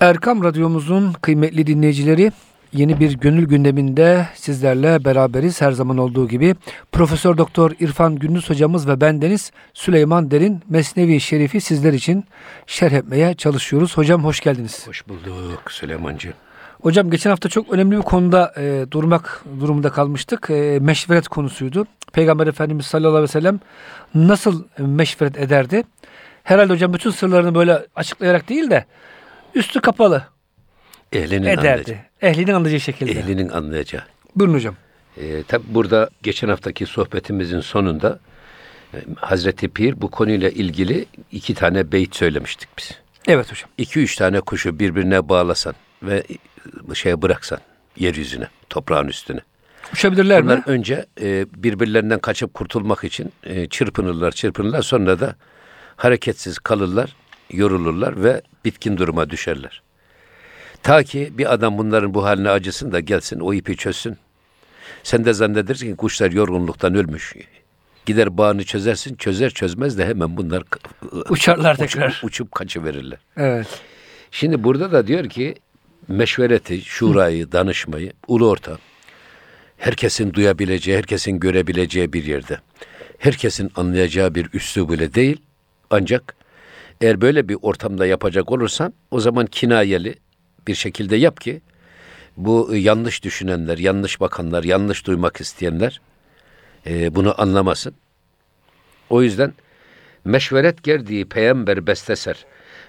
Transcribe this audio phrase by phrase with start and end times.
[0.00, 2.32] Erkam Radyomuzun kıymetli dinleyicileri
[2.72, 5.60] yeni bir gönül gündeminde sizlerle beraberiz.
[5.60, 6.54] Her zaman olduğu gibi
[6.92, 12.24] Profesör Doktor İrfan Gündüz hocamız ve bendeniz Süleyman Derin Mesnevi Şerifi sizler için
[12.66, 13.96] şerh etmeye çalışıyoruz.
[13.96, 14.88] Hocam hoş geldiniz.
[14.88, 16.34] Hoş bulduk Süleymancığım.
[16.82, 20.50] Hocam geçen hafta çok önemli bir konuda e, durmak durumunda kalmıştık.
[20.50, 21.86] E, meşveret konusuydu.
[22.12, 23.60] Peygamber Efendimiz sallallahu aleyhi ve sellem
[24.14, 25.82] nasıl meşveret ederdi?
[26.42, 28.84] Herhalde hocam bütün sırlarını böyle açıklayarak değil de
[29.56, 30.24] üstü kapalı
[31.12, 31.68] Ehlinin ederdi.
[31.68, 31.96] anlayacağı.
[32.22, 33.10] Ehlinin anlayacağı şekilde.
[33.12, 34.02] Ehlinin anlayacağı.
[34.36, 34.74] Buyurun hocam.
[35.16, 38.18] Ee, tabi burada geçen haftaki sohbetimizin sonunda
[38.94, 42.90] e, Hazreti Pir bu konuyla ilgili iki tane beyt söylemiştik biz.
[43.28, 43.70] Evet hocam.
[43.78, 46.22] İki üç tane kuşu birbirine bağlasan ve
[46.94, 47.58] şeye bıraksan
[47.96, 49.40] yeryüzüne, toprağın üstüne.
[49.92, 50.62] Uçabilirler Bunlar mi?
[50.66, 54.82] önce e, birbirlerinden kaçıp kurtulmak için e, çırpınırlar, çırpınırlar.
[54.82, 55.36] Sonra da
[55.96, 57.16] hareketsiz kalırlar,
[57.52, 59.82] yorulurlar ve bitkin duruma düşerler.
[60.82, 64.16] Ta ki bir adam bunların bu haline acısın da gelsin, o ipi çözsün.
[65.02, 67.34] Sen de zannedersin ki kuşlar yorgunluktan ölmüş.
[68.06, 70.62] Gider bağını çözersin, çözer çözmez de hemen bunlar
[71.28, 72.20] Uçarlar uçup, tekrar.
[72.24, 73.18] uçup kaçıverirler.
[73.36, 73.80] Evet.
[74.30, 75.54] Şimdi burada da diyor ki
[76.08, 78.78] meşvereti, şurayı, danışmayı, ulu orta,
[79.76, 82.58] herkesin duyabileceği, herkesin görebileceği bir yerde,
[83.18, 85.42] herkesin anlayacağı bir üslubu ile değil,
[85.90, 86.36] ancak
[87.00, 90.14] eğer böyle bir ortamda yapacak olursan o zaman kinayeli
[90.68, 91.60] bir şekilde yap ki
[92.36, 96.00] bu yanlış düşünenler, yanlış bakanlar, yanlış duymak isteyenler
[96.86, 97.94] e, bunu anlamasın.
[99.10, 99.52] O yüzden
[100.24, 102.44] meşveret gerdiği peygamber besteser.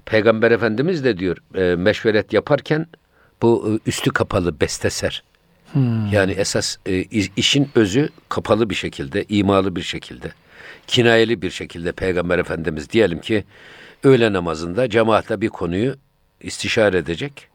[0.06, 2.88] Peygamber Efendimiz de diyor e, meşveret yaparken
[3.42, 5.24] bu e, üstü kapalı besteser.
[6.12, 7.02] Yani esas e,
[7.36, 10.32] işin özü kapalı bir şekilde, imalı bir şekilde,
[10.88, 13.44] kinayeli bir şekilde Peygamber Efendimiz diyelim ki
[14.04, 15.96] öğle namazında cemaatle bir konuyu
[16.42, 17.48] istişare edecek.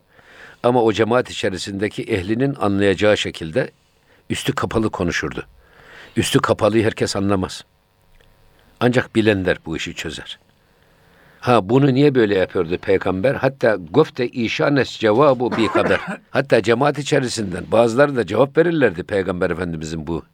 [0.63, 3.71] Ama o cemaat içerisindeki ehlinin anlayacağı şekilde
[4.31, 5.47] üstü kapalı konuşurdu.
[6.17, 7.65] Üstü kapalıyı herkes anlamaz.
[8.81, 10.39] Ancak bilenler bu işi çözer.
[11.41, 13.35] Ha bunu niye böyle yapıyordu peygamber?
[13.35, 16.01] Hatta gofte işanes cevabu bir haber.
[16.31, 20.25] Hatta cemaat içerisinden bazıları da cevap verirlerdi peygamber efendimizin bu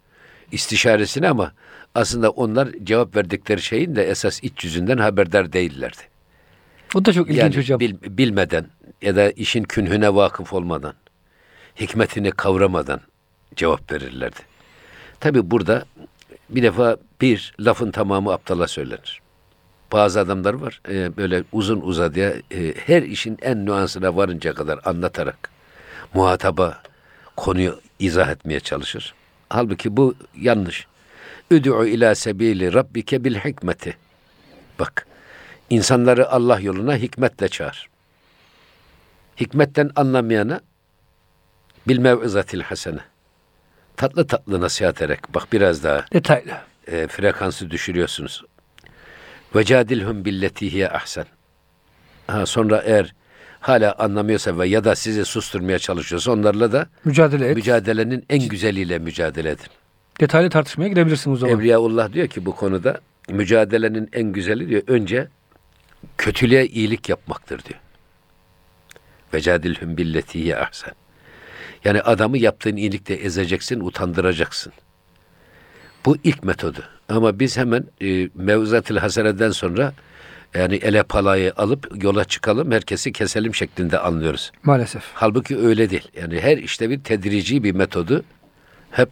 [0.52, 1.52] istişaresine ama
[1.94, 6.02] aslında onlar cevap verdikleri şeyin de esas iç yüzünden haberdar değillerdi.
[6.94, 7.80] O da çok ilginç Yani hocam.
[7.80, 8.66] bil- bilmeden
[9.02, 10.94] ya da işin künhüne vakıf olmadan,
[11.80, 13.00] hikmetini kavramadan
[13.56, 14.36] cevap verirlerdi.
[15.20, 15.84] Tabi burada
[16.50, 19.20] bir defa bir lafın tamamı aptala söylenir.
[19.92, 25.50] Bazı adamlar var e, böyle uzun uzadıya e, her işin en nüansına varınca kadar anlatarak
[26.14, 26.82] muhataba
[27.36, 29.14] konuyu izah etmeye çalışır.
[29.48, 30.86] Halbuki bu yanlış.
[31.50, 33.96] Üd'u ila sebili rabbike bil hikmeti.
[34.78, 35.06] Bak,
[35.70, 37.88] insanları Allah yoluna hikmetle çağır.
[39.40, 40.60] Hikmetten anlamayana
[41.88, 43.00] bil mev'izatil hasene.
[43.96, 46.58] Tatlı tatlı nasihat ederek, bak biraz daha Detaylı.
[46.86, 48.44] e, frekansı düşürüyorsunuz.
[49.54, 51.26] Ve cadilhum billeti hiye ahsen.
[52.26, 53.14] Ha, sonra eğer
[53.60, 57.56] hala anlamıyorsa ve ya da sizi susturmaya çalışıyorsa onlarla da Mücadele et.
[57.56, 59.66] mücadelenin en güzeliyle mücadele edin.
[60.20, 61.54] Detaylı tartışmaya girebilirsin o zaman.
[61.54, 65.28] Evliyaullah diyor ki bu konuda mücadelenin en güzeli diyor önce
[66.18, 67.80] kötülüğe iyilik yapmaktır diyor.
[69.34, 70.92] Ve cadilhum billeti hiye ahsen.
[71.84, 74.72] Yani adamı yaptığın iyilikte ezeceksin, utandıracaksın.
[76.06, 76.84] Bu ilk metodu.
[77.08, 79.92] Ama biz hemen e, mevzatil haseneden sonra
[80.54, 84.52] yani ele palayı alıp yola çıkalım, herkesi keselim şeklinde anlıyoruz.
[84.62, 85.02] Maalesef.
[85.14, 86.08] Halbuki öyle değil.
[86.20, 88.24] Yani her işte bir tedrici bir metodu
[88.90, 89.08] hep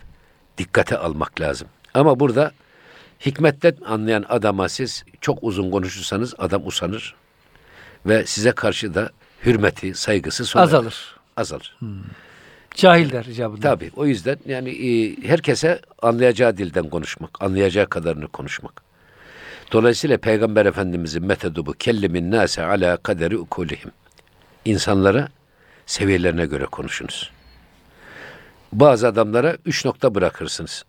[0.58, 1.68] dikkate almak lazım.
[1.94, 2.52] Ama burada
[3.26, 7.14] hikmetten anlayan adama siz çok uzun konuşursanız adam usanır
[8.06, 9.10] ve size karşı da
[9.46, 10.72] hürmeti, saygısı sona erer.
[10.72, 11.16] Azalır.
[11.36, 11.76] Azalır.
[12.74, 13.60] Cahil der icabında.
[13.60, 18.85] Tabii o yüzden yani e, herkese anlayacağı dilden konuşmak, anlayacağı kadarını konuşmak.
[19.72, 21.72] Dolayısıyla Peygamber Efendimizin metodu bu.
[21.72, 23.90] Kellimin nase ala kaderi ukulihim.
[24.64, 25.28] İnsanlara
[25.86, 27.30] seviyelerine göre konuşunuz.
[28.72, 30.84] Bazı adamlara üç nokta bırakırsınız.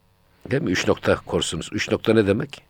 [0.52, 0.72] Değil mi?
[0.72, 1.70] Üç nokta korsunuz.
[1.74, 2.62] Üç nokta ne demek?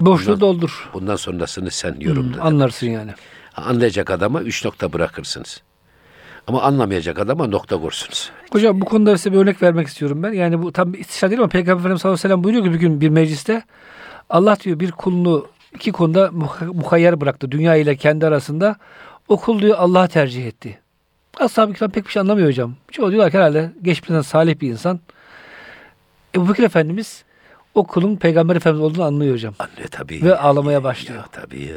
[0.00, 0.90] Boşluğu Bundan- doldur.
[0.94, 2.36] Bundan sonrasını sen yorumla.
[2.36, 3.10] Hmm, anlarsın yani.
[3.56, 5.62] Anlayacak adama üç nokta bırakırsınız.
[6.46, 8.30] Ama anlamayacak adama nokta korsunuz.
[8.52, 10.32] Hocam bu konuda size bir örnek vermek istiyorum ben.
[10.32, 12.72] Yani bu tam bir istişare değil ama Peygamber Efendimiz sallallahu aleyhi ve sellem buyuruyor ki
[12.72, 13.62] bir gün bir mecliste
[14.32, 17.50] Allah diyor bir kulunu iki konuda muha- muhayyer bıraktı.
[17.50, 18.76] Dünya ile kendi arasında.
[19.28, 20.78] O kul diyor Allah'a tercih etti.
[21.40, 22.74] Ashab-ı kiram pek bir şey anlamıyor hocam.
[22.90, 25.00] Çoğu diyorlar ki herhalde geçmişten salih bir insan.
[26.34, 27.24] Ebu Bekir Efendimiz
[27.74, 29.54] o kulun Peygamber Efendimiz olduğunu anlıyor hocam.
[29.58, 30.22] Anlıyor tabii.
[30.22, 31.20] Ve ağlamaya başlıyor.
[31.20, 31.76] Ya, tabii ya.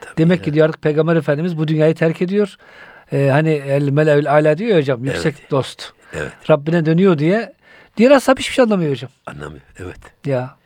[0.00, 0.44] Tabii Demek ya.
[0.44, 2.56] ki diyor artık Peygamber Efendimiz bu dünyayı terk ediyor.
[3.12, 5.50] e, hani el melevül ala diyor ya hocam yüksek Evet.
[5.50, 5.92] dost.
[6.12, 6.32] Evet.
[6.50, 7.52] Rabbine dönüyor diye.
[7.96, 9.10] Diğer ashab hiçbir şey anlamıyor hocam.
[9.26, 9.62] Anlamıyor.
[9.78, 9.98] Evet.
[10.26, 10.56] Ya.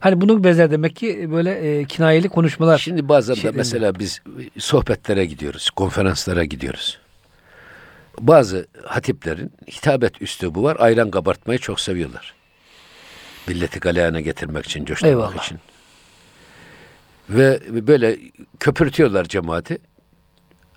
[0.00, 1.50] Hani bunun benzer demek ki böyle
[1.80, 2.78] e, kinayeli konuşmalar.
[2.78, 4.22] Şimdi bazen Şey de mesela biz
[4.58, 6.98] sohbetlere gidiyoruz, konferanslara gidiyoruz.
[8.20, 10.76] Bazı hatiplerin hitabet üslubu var.
[10.80, 12.34] Ayran kabartmayı çok seviyorlar.
[13.48, 15.44] Milleti galeyana getirmek için, coşturmak Eyvallah.
[15.44, 15.58] için.
[17.30, 18.18] Ve böyle
[18.60, 19.78] köpürtüyorlar cemaati.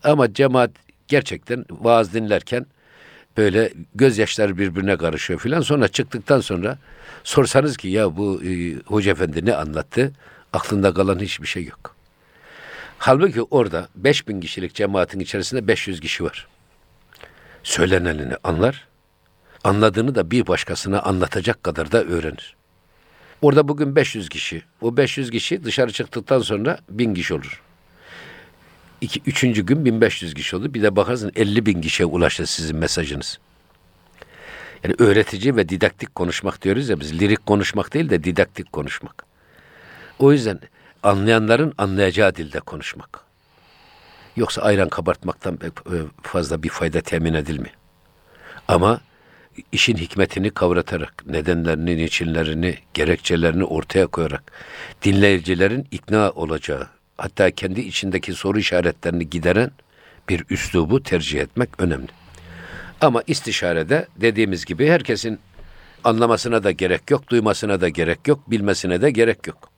[0.04, 0.72] Ama cemaat
[1.08, 2.66] gerçekten vaaz dinlerken
[3.38, 5.62] böyle gözyaşları birbirine karışıyor filan.
[5.62, 6.78] Sonra çıktıktan sonra
[7.24, 10.12] sorsanız ki ya bu e, hoca efendi ne anlattı?
[10.54, 11.96] Aklında kalan hiçbir şey yok.
[12.98, 16.48] Halbuki orada 5000 kişilik cemaatin içerisinde 500 kişi var.
[17.64, 18.88] Söylenenini anlar,
[19.64, 22.56] anladığını da bir başkasına anlatacak kadar da öğrenir.
[23.42, 24.64] Orada bugün 500 kişi.
[24.82, 27.62] O 500 kişi dışarı çıktıktan sonra 1000 kişi olur.
[29.04, 30.74] İki, üçüncü gün 1500 kişi olur.
[30.74, 33.40] Bir de bakarsın 50 bin kişiye ulaştı sizin mesajınız.
[34.84, 37.22] Yani öğretici ve didaktik konuşmak diyoruz ya biz.
[37.22, 39.26] Lirik konuşmak değil de didaktik konuşmak.
[40.20, 40.60] O yüzden
[41.04, 43.20] anlayanların anlayacağı dilde konuşmak.
[44.36, 45.68] Yoksa ayran kabartmaktan e,
[46.22, 47.76] fazla bir fayda temin edilmiyor.
[48.68, 49.02] Ama
[49.72, 54.52] işin hikmetini kavratarak, nedenlerini, niçinlerini, gerekçelerini ortaya koyarak
[55.04, 59.72] dinleyicilerin ikna olacağı, hatta kendi içindeki soru işaretlerini gideren
[60.30, 62.08] bir üslubu tercih etmek önemli.
[63.02, 65.40] Ama istişarede dediğimiz gibi herkesin
[66.04, 69.70] anlamasına da gerek yok, duymasına da gerek yok, bilmesine de gerek yok.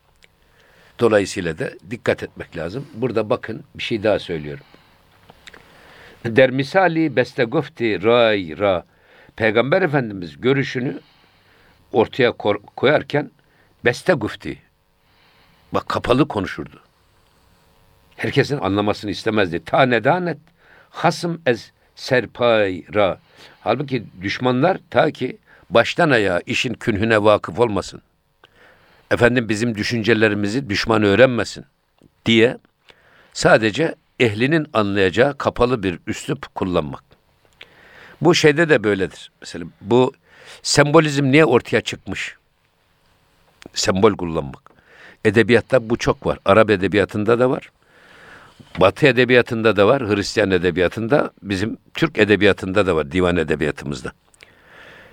[1.00, 2.88] Dolayısıyla da dikkat etmek lazım.
[2.94, 4.64] Burada bakın bir şey daha söylüyorum.
[6.26, 8.86] Der misali beste gofti ray ra.
[9.36, 11.00] Peygamber Efendimiz görüşünü
[11.92, 12.32] ortaya
[12.76, 13.32] koyarken
[13.86, 14.58] beste gufti.
[15.72, 16.85] Bak kapalı konuşurdu.
[18.26, 19.66] Herkesin anlamasını istemezdi.
[19.66, 20.38] Tane danet
[20.90, 23.20] hasım ez serpay ra.
[23.62, 25.38] Halbuki düşmanlar ta ki
[25.70, 28.02] baştan ayağa işin künhüne vakıf olmasın.
[29.12, 31.66] Efendim bizim düşüncelerimizi düşman öğrenmesin
[32.26, 32.58] diye
[33.34, 37.04] sadece ehlinin anlayacağı kapalı bir üslup kullanmak.
[38.22, 39.32] Bu şeyde de böyledir.
[39.42, 40.14] Mesela bu
[40.62, 42.36] sembolizm niye ortaya çıkmış?
[43.74, 44.72] Sembol kullanmak.
[45.26, 46.40] Edebiyatta bu çok var.
[46.46, 47.72] Arap edebiyatında da var.
[48.80, 50.10] Batı edebiyatında da var.
[50.10, 53.12] Hristiyan edebiyatında, bizim Türk edebiyatında da var.
[53.12, 54.12] Divan edebiyatımızda.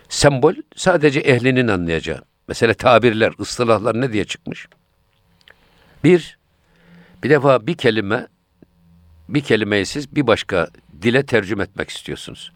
[0.08, 2.20] Sembol sadece ehlinin anlayacağı.
[2.48, 4.68] Mesela tabirler, ıstılahlar ne diye çıkmış?
[6.04, 6.38] Bir,
[7.24, 8.26] bir defa bir kelime,
[9.28, 10.68] bir kelimeyi siz bir başka
[11.02, 12.52] dile tercüme etmek istiyorsunuz.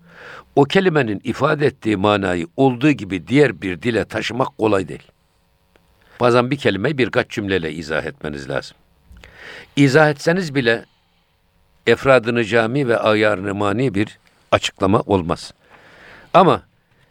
[0.56, 5.10] O kelimenin ifade ettiği manayı olduğu gibi diğer bir dile taşımak kolay değil.
[6.20, 8.76] Bazen bir kelimeyi birkaç cümleyle izah etmeniz lazım.
[9.76, 10.84] İzah etseniz bile
[11.87, 14.19] efradını cami ve ayarını mani bir
[14.52, 15.54] açıklama olmaz.
[16.34, 16.62] Ama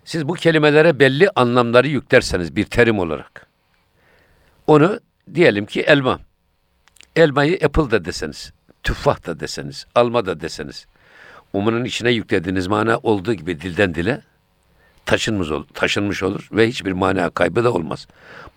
[0.05, 3.47] siz bu kelimelere belli anlamları yüklerseniz bir terim olarak,
[4.67, 4.99] onu
[5.33, 6.19] diyelim ki elma.
[7.15, 8.53] Elmayı apple da deseniz,
[8.83, 10.85] tüffah da deseniz, alma da deseniz,
[11.53, 14.21] umunun içine yüklediğiniz mana olduğu gibi dilden dile
[15.05, 18.07] taşınmış olur, taşınmış olur ve hiçbir mana kaybı da olmaz.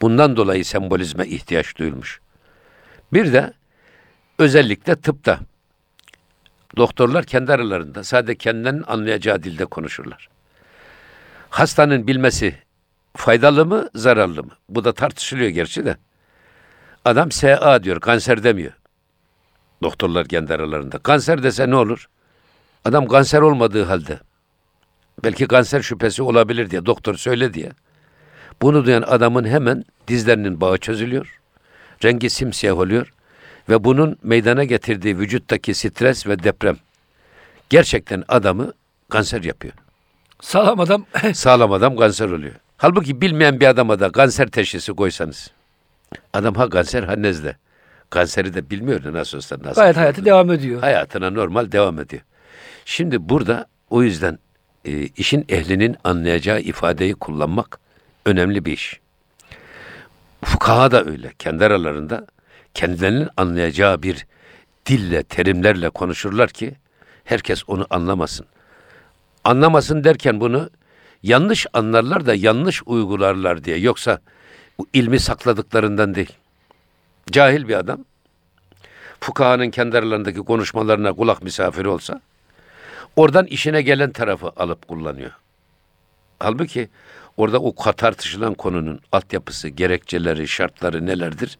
[0.00, 2.20] Bundan dolayı sembolizme ihtiyaç duyulmuş.
[3.12, 3.52] Bir de
[4.38, 5.40] özellikle tıpta
[6.76, 10.28] doktorlar kendi aralarında sadece kendilerinin anlayacağı dilde konuşurlar.
[11.50, 12.58] Hastanın bilmesi
[13.16, 14.52] faydalı mı, zararlı mı?
[14.68, 15.96] Bu da tartışılıyor gerçi de.
[17.04, 18.72] Adam SA diyor, kanser demiyor.
[19.82, 20.98] Doktorlar kendi aralarında.
[20.98, 22.08] Kanser dese ne olur?
[22.84, 24.20] Adam kanser olmadığı halde
[25.24, 27.72] belki kanser şüphesi olabilir diye doktor söyle diye.
[28.62, 31.40] Bunu duyan adamın hemen dizlerinin bağı çözülüyor.
[32.04, 33.12] Rengi simsiyah oluyor
[33.68, 36.76] ve bunun meydana getirdiği vücuttaki stres ve deprem
[37.70, 38.72] gerçekten adamı
[39.08, 39.74] kanser yapıyor.
[40.40, 42.54] Sağlam adam Sağlam adam kanser oluyor.
[42.76, 45.50] Halbuki bilmeyen bir adama da kanser teşhisi koysanız.
[46.32, 47.56] Adam ha kanser ha nezle.
[48.10, 49.80] Kanseri de bilmiyor nasıl olsa nasıl.
[49.80, 50.80] gayet hayatı devam ediyor.
[50.80, 52.22] hayatına normal devam ediyor.
[52.84, 54.38] Şimdi burada o yüzden
[54.84, 57.78] e, işin ehlinin anlayacağı ifadeyi kullanmak
[58.26, 59.00] önemli bir iş.
[60.44, 61.32] Fukaha da öyle.
[61.38, 62.26] Kendi aralarında
[62.78, 64.26] kendilerinin anlayacağı bir
[64.86, 66.74] dille, terimlerle konuşurlar ki
[67.24, 68.46] herkes onu anlamasın.
[69.44, 70.70] Anlamasın derken bunu
[71.22, 73.78] yanlış anlarlar da yanlış uygularlar diye.
[73.78, 74.20] Yoksa
[74.78, 76.32] bu ilmi sakladıklarından değil.
[77.30, 78.04] Cahil bir adam
[79.20, 82.20] fukahanın kendi aralarındaki konuşmalarına kulak misafiri olsa
[83.16, 85.32] oradan işine gelen tarafı alıp kullanıyor.
[86.38, 86.88] Halbuki
[87.36, 91.58] orada o tartışılan konunun altyapısı, gerekçeleri, şartları nelerdir?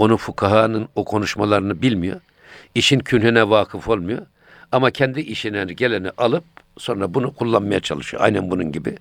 [0.00, 2.20] Onu fukahanın o konuşmalarını bilmiyor.
[2.74, 4.26] İşin künhüne vakıf olmuyor.
[4.72, 6.44] Ama kendi işine geleni alıp
[6.78, 8.22] sonra bunu kullanmaya çalışıyor.
[8.22, 8.96] Aynen bunun gibi.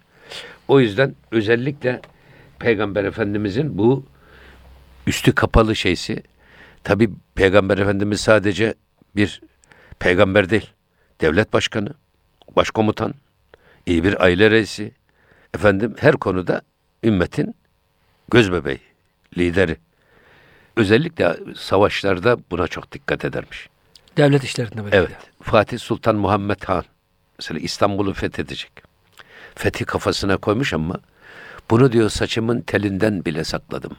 [0.68, 2.02] O yüzden özellikle
[2.60, 4.06] Peygamber Efendimizin bu
[5.08, 6.24] üstü kapalı şeysi
[6.84, 8.74] tabi Peygamber Efendimiz sadece
[9.16, 9.42] bir
[10.00, 10.70] peygamber değil.
[11.22, 11.94] Devlet başkanı,
[12.56, 13.14] başkomutan,
[13.86, 14.92] iyi bir aile reisi,
[15.54, 16.62] efendim her konuda
[17.04, 17.56] ümmetin
[18.32, 18.82] göz bebeği,
[19.38, 19.78] lideri.
[20.80, 23.70] Özellikle savaşlarda buna çok dikkat edermiş.
[24.18, 24.96] Devlet işlerinde böyle.
[24.96, 25.12] Evet.
[25.42, 26.84] Fatih Sultan Muhammed Han
[27.40, 28.72] mesela İstanbul'u fethedecek.
[29.56, 30.96] Fethi kafasına koymuş ama
[31.70, 33.98] bunu diyor saçımın telinden bile sakladım.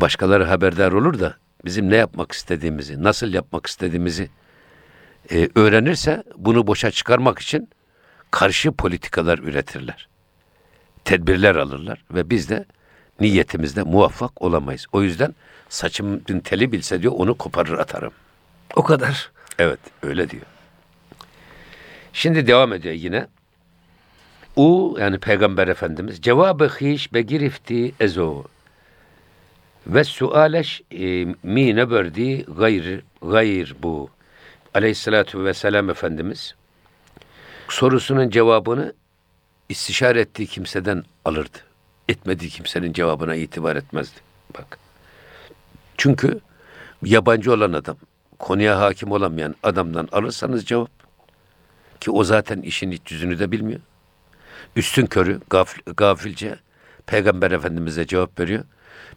[0.00, 4.30] Başkaları haberdar olur da bizim ne yapmak istediğimizi, nasıl yapmak istediğimizi
[5.30, 7.70] e, öğrenirse bunu boşa çıkarmak için
[8.30, 10.08] karşı politikalar üretirler.
[11.04, 12.64] Tedbirler alırlar ve biz de
[13.20, 14.86] niyetimizde muvaffak olamayız.
[14.92, 15.34] O yüzden
[15.68, 18.12] saçımın teli bilse diyor onu koparır atarım.
[18.76, 19.30] O kadar.
[19.58, 20.46] Evet öyle diyor.
[22.12, 23.26] Şimdi devam ediyor yine.
[24.56, 28.44] U yani Peygamber Efendimiz cevabı hiç be girifti ezo
[29.86, 34.10] ve sualeş e, mi ne verdi gayr gayr bu
[34.74, 36.54] aleyhissalatu vesselam Efendimiz
[37.68, 38.92] sorusunun cevabını
[39.68, 41.67] istişare ettiği kimseden alırdı.
[42.08, 44.20] Etmediği kimsenin cevabına itibar etmezdi.
[44.58, 44.78] Bak.
[45.96, 46.40] Çünkü
[47.04, 47.96] yabancı olan adam,
[48.38, 50.90] konuya hakim olamayan adamdan alırsanız cevap
[52.00, 53.80] ki o zaten işin iç yüzünü de bilmiyor.
[54.76, 56.56] Üstün körü, gafil, gafilce
[57.06, 58.64] Peygamber Efendimiz'e cevap veriyor.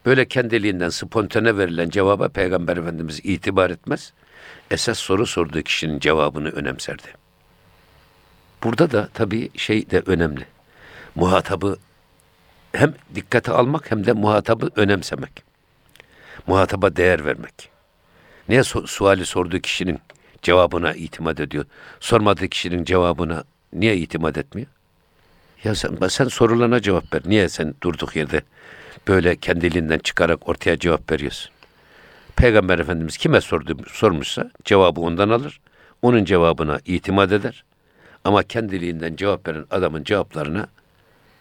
[0.06, 4.14] Böyle kendiliğinden spontane verilen cevaba Peygamber Efendimiz itibar etmez.
[4.72, 7.08] Esas soru sorduğu kişinin cevabını önemserdi.
[8.64, 10.46] Burada da tabii şey de önemli.
[11.16, 11.78] Muhatabı
[12.74, 15.44] hem dikkate almak hem de muhatabı önemsemek.
[16.48, 17.70] Muhataba değer vermek.
[18.50, 20.00] Niye su- suali sorduğu kişinin
[20.42, 21.66] cevabına itimat ediyor?
[22.00, 24.68] Sormadığı kişinin cevabına niye itimat etmiyor?
[25.63, 27.22] Ya sen, sen sorulana cevap ver.
[27.25, 28.42] Niye sen durduk yerde
[29.08, 31.51] böyle kendiliğinden çıkarak ortaya cevap veriyorsun?
[32.36, 35.60] Peygamber Efendimiz kime sordu, sormuşsa cevabı ondan alır.
[36.01, 37.63] Onun cevabına itimat eder.
[38.24, 40.68] Ama kendiliğinden cevap veren adamın cevaplarına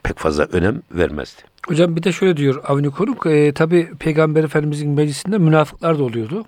[0.02, 1.42] pek fazla önem vermezdi.
[1.68, 3.26] Hocam bir de şöyle diyor Avni Koruk.
[3.26, 6.44] E, Tabi Peygamber Efendimizin meclisinde münafıklar da oluyordu.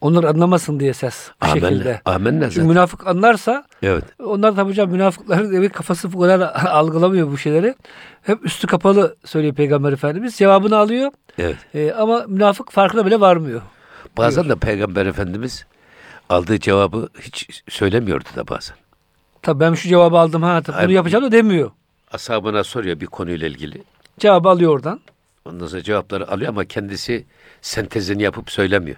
[0.00, 1.66] Onlar anlamasın diye ses bu şekilde.
[1.66, 2.00] Amenna.
[2.04, 2.68] Amenna Çünkü zaten.
[2.68, 4.04] münafık anlarsa Evet.
[4.24, 7.74] onlar tabi hocam münafıkların evet, kafası bu kadar algılamıyor bu şeyleri.
[8.22, 10.34] Hep üstü kapalı söylüyor Peygamber Efendimiz.
[10.36, 11.56] Cevabını alıyor Evet.
[11.74, 13.62] E, ama münafık farkına bile varmıyor.
[14.16, 15.66] Bazen de Peygamber Efendimiz
[16.28, 18.76] aldığı cevabı hiç söylemiyordu da bazen.
[19.42, 21.70] Tabi ben şu cevabı aldım ha tabii bunu yapacağım da demiyor.
[22.10, 23.82] Ashabına soruyor bir konuyla ilgili.
[24.18, 25.00] Cevabı alıyor oradan.
[25.44, 27.24] Ondan sonra cevapları alıyor ama kendisi
[27.62, 28.96] sentezini yapıp söylemiyor.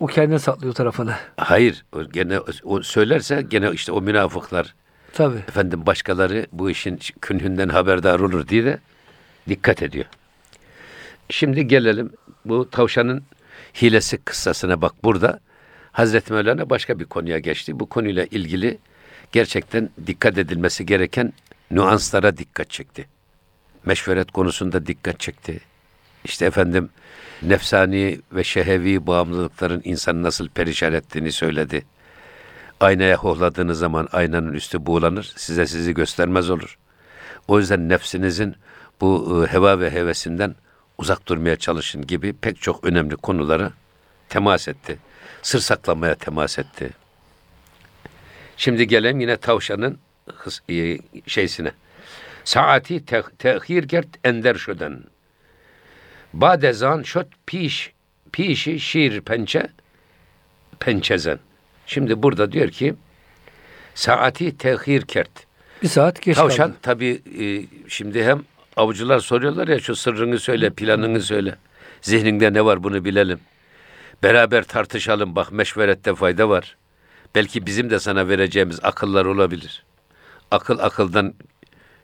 [0.00, 1.14] O kendine saklıyor tarafını.
[1.36, 4.74] Hayır, o gene o söylerse gene işte o münafıklar
[5.12, 5.36] Tabi.
[5.36, 8.78] efendim başkaları bu işin künhünden haberdar olur diye de
[9.48, 10.04] dikkat ediyor.
[11.30, 12.12] Şimdi gelelim
[12.44, 13.22] bu tavşanın
[13.82, 15.40] hilesi kıssasına bak burada
[15.92, 17.80] Hazreti Mevlana başka bir konuya geçti.
[17.80, 18.78] Bu konuyla ilgili
[19.32, 21.32] gerçekten dikkat edilmesi gereken
[21.70, 23.08] nüanslara dikkat çekti.
[23.84, 25.60] Meşveret konusunda dikkat çekti.
[26.24, 26.90] İşte efendim
[27.42, 31.84] nefsani ve şehevi bağımlılıkların insanı nasıl perişan ettiğini söyledi.
[32.80, 36.78] Aynaya hohladığınız zaman aynanın üstü buğulanır, size sizi göstermez olur.
[37.48, 38.56] O yüzden nefsinizin
[39.00, 40.54] bu e, heva ve hevesinden
[40.98, 43.72] uzak durmaya çalışın gibi pek çok önemli konulara
[44.28, 44.98] temas etti.
[45.42, 46.90] Sır saklamaya temas etti.
[48.56, 49.98] Şimdi gelelim yine tavşanın
[51.26, 51.72] şeysine.
[52.44, 55.00] Saati te- tehir gert ender şöden.
[56.32, 57.92] Badezan şöt piş
[58.32, 59.68] pişi şiir pençe
[60.80, 61.38] pençezen.
[61.86, 62.94] Şimdi burada diyor ki
[63.94, 65.30] saati tehir kert.
[65.82, 66.78] Bir saat geç Tavşan kaldı.
[66.82, 67.44] tabii e,
[67.88, 68.42] şimdi hem
[68.76, 71.56] avcılar soruyorlar ya şu sırrını söyle, planını söyle.
[72.02, 73.40] Zihninde ne var bunu bilelim.
[74.22, 76.76] Beraber tartışalım bak meşverette fayda var.
[77.34, 79.84] Belki bizim de sana vereceğimiz akıllar olabilir.
[80.50, 81.34] Akıl akıldan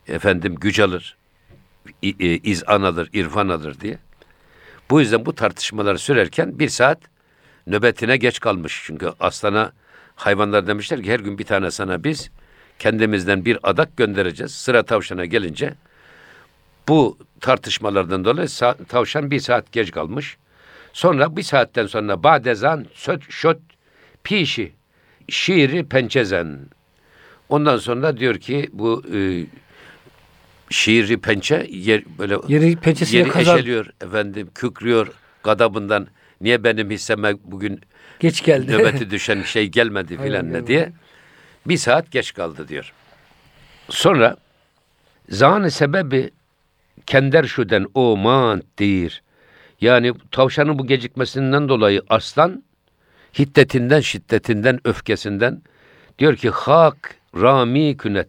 [0.09, 1.17] efendim güç alır.
[2.03, 3.99] e, izan alır, irfan alır diye.
[4.91, 6.99] Bu yüzden bu tartışmalar sürerken bir saat
[7.67, 8.83] nöbetine geç kalmış.
[8.87, 9.73] Çünkü aslana
[10.17, 12.31] hayvanlar demişler ki her gün bir tane sana biz
[12.79, 14.55] kendimizden bir adak göndereceğiz.
[14.55, 15.75] Sıra tavşana gelince
[16.89, 18.49] bu tartışmalardan dolayı
[18.89, 20.37] tavşan bir saat geç kalmış.
[20.93, 23.59] Sonra bir saatten sonra badezan söt şöt
[24.25, 24.73] pişi
[25.29, 26.59] şiiri pençezen.
[27.49, 29.47] Ondan sonra diyor ki bu e,
[30.71, 33.57] şiiri pençe yer böyle Yeri pençesiyle yeri kazan.
[33.59, 35.09] eşeliyor efendim kükrüyor
[35.43, 36.07] gadabından
[36.41, 37.81] Niye benim hisseme bugün
[38.21, 38.73] Geç geldi.
[38.73, 40.93] nöbeti düşen şey gelmedi filan ne diye.
[41.67, 42.93] Bir saat geç kaldı diyor.
[43.91, 44.37] Sonra
[45.29, 46.31] zan sebebi
[47.07, 49.23] kender şuden o man dir.
[49.81, 52.65] Yani tavşanın bu gecikmesinden dolayı aslan
[53.39, 55.63] hiddetinden, şiddetinden, öfkesinden
[56.19, 58.29] diyor ki hak rami künet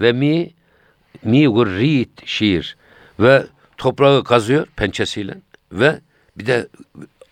[0.00, 0.50] ve mi
[1.24, 2.76] mi gurrit şiir
[3.20, 3.42] ve
[3.76, 5.34] toprağı kazıyor pençesiyle
[5.72, 5.98] ve
[6.36, 6.68] bir de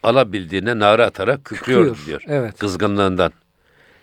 [0.02, 2.22] alabildiğine nara atarak kükrüyor Kükrüyor, diyor.
[2.26, 2.58] evet.
[2.58, 3.32] Kızgınlığından.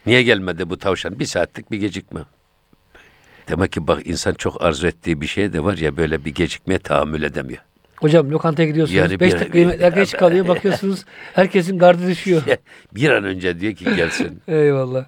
[0.05, 1.19] Niye gelmedi bu tavşan?
[1.19, 2.21] Bir saatlik bir gecikme.
[3.49, 6.79] Demek ki bak insan çok arzu ettiği bir şey de var ya böyle bir gecikmeye
[6.79, 7.59] tahammül edemiyor.
[7.95, 8.97] Hocam lokantaya gidiyorsunuz.
[8.97, 10.47] Yani 5 bir- dakika yemekler geç kalıyor.
[10.47, 12.41] Bakıyorsunuz herkesin gardı düşüyor.
[12.95, 14.41] bir an önce diyor ki gelsin.
[14.47, 15.05] Eyvallah.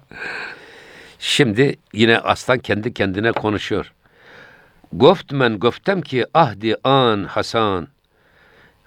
[1.18, 3.92] Şimdi yine aslan kendi kendine konuşuyor.
[4.92, 7.88] Goft men goftem ki ahdi an hasan.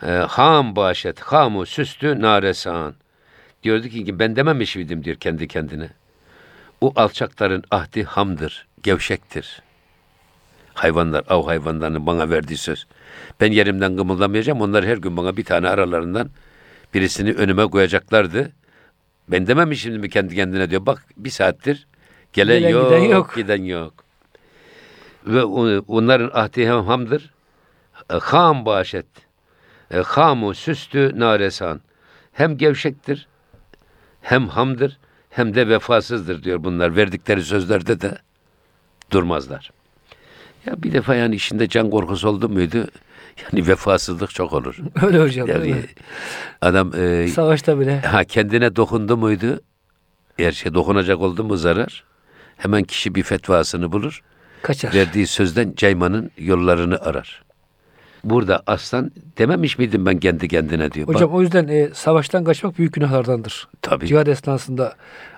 [0.04, 2.96] e, ham başet hamu süstü naresan.
[3.64, 5.90] Diyordu ki ben dememiş miydim diyor kendi kendine.
[6.82, 9.62] O alçakların ahdi hamdır, gevşektir.
[10.74, 12.88] Hayvanlar, av hayvanlarının bana verdiği söz.
[13.42, 14.62] Ben yerimden kımıldamayacağım.
[14.62, 16.30] Onlar her gün bana bir tane aralarından
[16.94, 18.52] birisini önüme koyacaklardı.
[19.28, 20.86] Ben dememişim mi kendi kendine diyor.
[20.86, 21.88] Bak bir saattir
[22.34, 23.36] gelen Gelen yok, giden yok.
[23.36, 23.94] giden yok.
[25.26, 25.44] Ve
[25.88, 27.32] onların ahdi hamdır.
[28.12, 29.06] e, Ham başet.
[29.92, 31.82] e, Hamu süstü naresan.
[32.32, 33.28] Hem gevşektir,
[34.22, 34.98] hem hamdır,
[35.30, 36.96] hem de vefasızdır diyor bunlar.
[36.96, 38.18] Verdikleri sözlerde de
[39.12, 39.72] durmazlar.
[40.66, 42.88] Ya bir defa yani işinde can korkusu oldu muydu?
[43.44, 44.78] Yani vefasızlık çok olur.
[45.06, 45.48] Öyle hocam.
[45.48, 45.86] Yani öyle.
[46.62, 48.00] adam e, Savaşta bile.
[48.02, 49.60] ha kendine dokundu muydu?
[50.40, 52.04] Eğer şey dokunacak oldu mu zarar?
[52.60, 54.22] Hemen kişi bir fetvasını bulur.
[54.62, 54.94] Kaçar.
[54.94, 57.44] Verdiği sözden caymanın yollarını arar.
[58.24, 61.08] Burada aslan dememiş miydim ben kendi kendine diyor.
[61.08, 63.68] Hocam Bak, o yüzden e, savaştan kaçmak büyük günahlardandır.
[63.82, 64.96] tabii, Cihad esnasında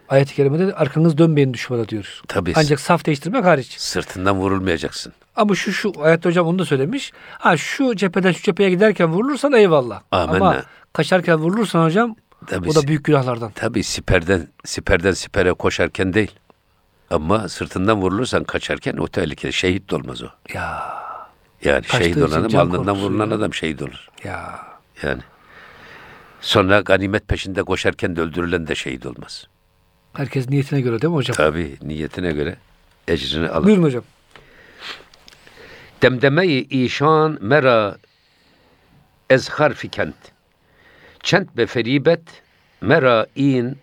[0.10, 2.22] ayet-i kerimede de arkanız dönmeyin düşmana diyor.
[2.28, 2.54] tabii.
[2.56, 3.76] Ancak saf değiştirmek hariç.
[3.80, 5.14] Sırtından vurulmayacaksın.
[5.36, 7.12] Ama şu şu ayette hocam onu da söylemiş.
[7.40, 10.02] Ha şu cepheden şu cepheye giderken vurulursan eyvallah.
[10.12, 10.36] Amenna.
[10.50, 12.16] Ama kaçarken vurulursan hocam
[12.48, 13.52] Tabii, o da büyük günahlardan.
[13.56, 16.32] tabii siperden, siperden sipere koşarken değil.
[17.12, 19.54] Ama sırtından vurulursan kaçarken o tehlikeli.
[19.54, 20.28] Şehit de olmaz o.
[20.54, 20.84] Ya
[21.64, 23.36] Yani Kaçtığı şehit olan adam alnından vurulan ya.
[23.36, 24.08] adam şehit olur.
[24.24, 24.60] ya
[25.04, 25.22] Yani.
[26.42, 29.48] Sonra ganimet peşinde koşarken de öldürülen de şehit olmaz.
[30.14, 31.36] herkes niyetine göre değil mi hocam?
[31.36, 32.58] Tabii niyetine göre
[33.08, 33.66] ecrini alır.
[33.66, 34.04] Buyurun hocam.
[36.02, 37.98] Demdemeyi işan mera
[39.30, 40.16] ez harfi kent.
[41.24, 42.22] Çent be feribet
[42.82, 43.78] mera in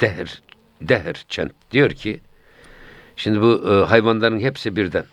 [0.00, 0.42] deher
[0.88, 1.52] deher çent.
[1.70, 2.20] Diyor ki
[3.16, 5.04] şimdi bu e, hayvanların hepsi birden.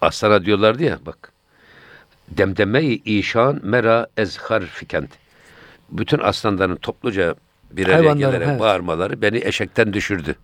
[0.00, 1.32] Aslana diyorlardı ya bak.
[2.28, 5.10] Demdemeyi işan mera ez harfi kent.
[5.90, 7.34] Bütün aslanların topluca
[7.70, 8.60] bir araya gelerek evet.
[8.60, 10.34] bağırmaları beni eşekten düşürdü.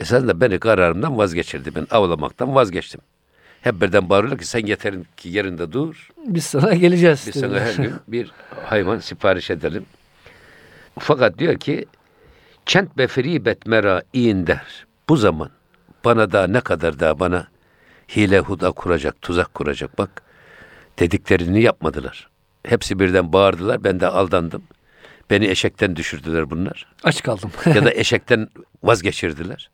[0.00, 1.74] Esasında beni kararımdan vazgeçirdi.
[1.74, 3.00] Ben avlamaktan vazgeçtim.
[3.60, 6.08] Hep birden bağırıyorlar ki sen yeterin ki yerinde dur.
[6.26, 7.24] Biz sana geleceğiz.
[7.26, 8.32] Biz sana her gün bir
[8.64, 9.86] hayvan sipariş edelim.
[10.98, 11.86] Fakat diyor ki
[12.68, 14.86] Çent beferi betmera in der.
[15.08, 15.50] Bu zaman
[16.04, 17.46] bana daha ne kadar daha bana
[18.16, 19.98] hile huda kuracak, tuzak kuracak.
[19.98, 20.22] Bak
[20.98, 22.28] dediklerini yapmadılar.
[22.62, 23.84] Hepsi birden bağırdılar.
[23.84, 24.62] Ben de aldandım.
[25.30, 26.86] Beni eşekten düşürdüler bunlar.
[27.04, 27.50] Aç kaldım.
[27.66, 28.48] ya da eşekten
[28.82, 29.70] vazgeçirdiler.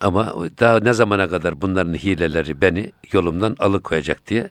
[0.00, 4.50] Ama daha ne zamana kadar bunların hileleri beni yolumdan alıkoyacak diye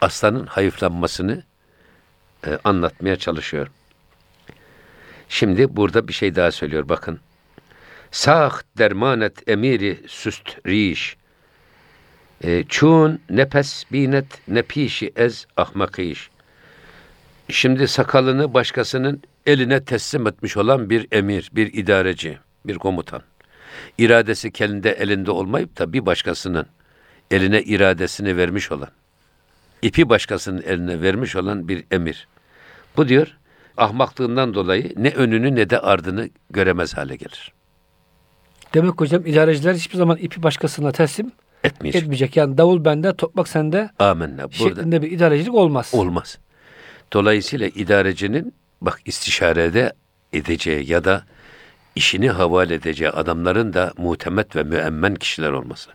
[0.00, 1.42] aslanın hayıflanmasını
[2.46, 3.68] e, anlatmaya çalışıyor.
[5.32, 7.20] Şimdi burada bir şey daha söylüyor bakın.
[8.10, 11.16] Sah dermanet emiri süst riş.
[12.44, 16.30] E, çun nepes binet nepişi ez ahmakiş.
[17.48, 23.22] Şimdi sakalını başkasının eline teslim etmiş olan bir emir, bir idareci, bir komutan.
[23.98, 26.66] İradesi kendinde elinde olmayıp da bir başkasının
[27.30, 28.90] eline iradesini vermiş olan,
[29.82, 32.28] ipi başkasının eline vermiş olan bir emir.
[32.96, 33.36] Bu diyor,
[33.76, 37.52] ahmaklığından dolayı ne önünü ne de ardını göremez hale gelir.
[38.74, 41.32] Demek hocam idareciler hiçbir zaman ipi başkasına teslim
[41.64, 42.02] Etmeyecek.
[42.02, 42.36] etmeyecek.
[42.36, 44.42] Yani davul bende, toprak sende Amenna.
[44.42, 45.90] Burada şeklinde bir idarecilik olmaz.
[45.92, 46.38] olmaz.
[47.12, 49.92] Dolayısıyla idarecinin bak istişarede
[50.32, 51.24] edeceği ya da
[51.96, 55.90] işini havale edeceği adamların da muhtemet ve müemmen kişiler olması.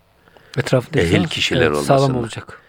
[0.57, 2.19] Etrafında Ehil kişiler evet, sağlam olmasını.
[2.19, 2.61] olacak.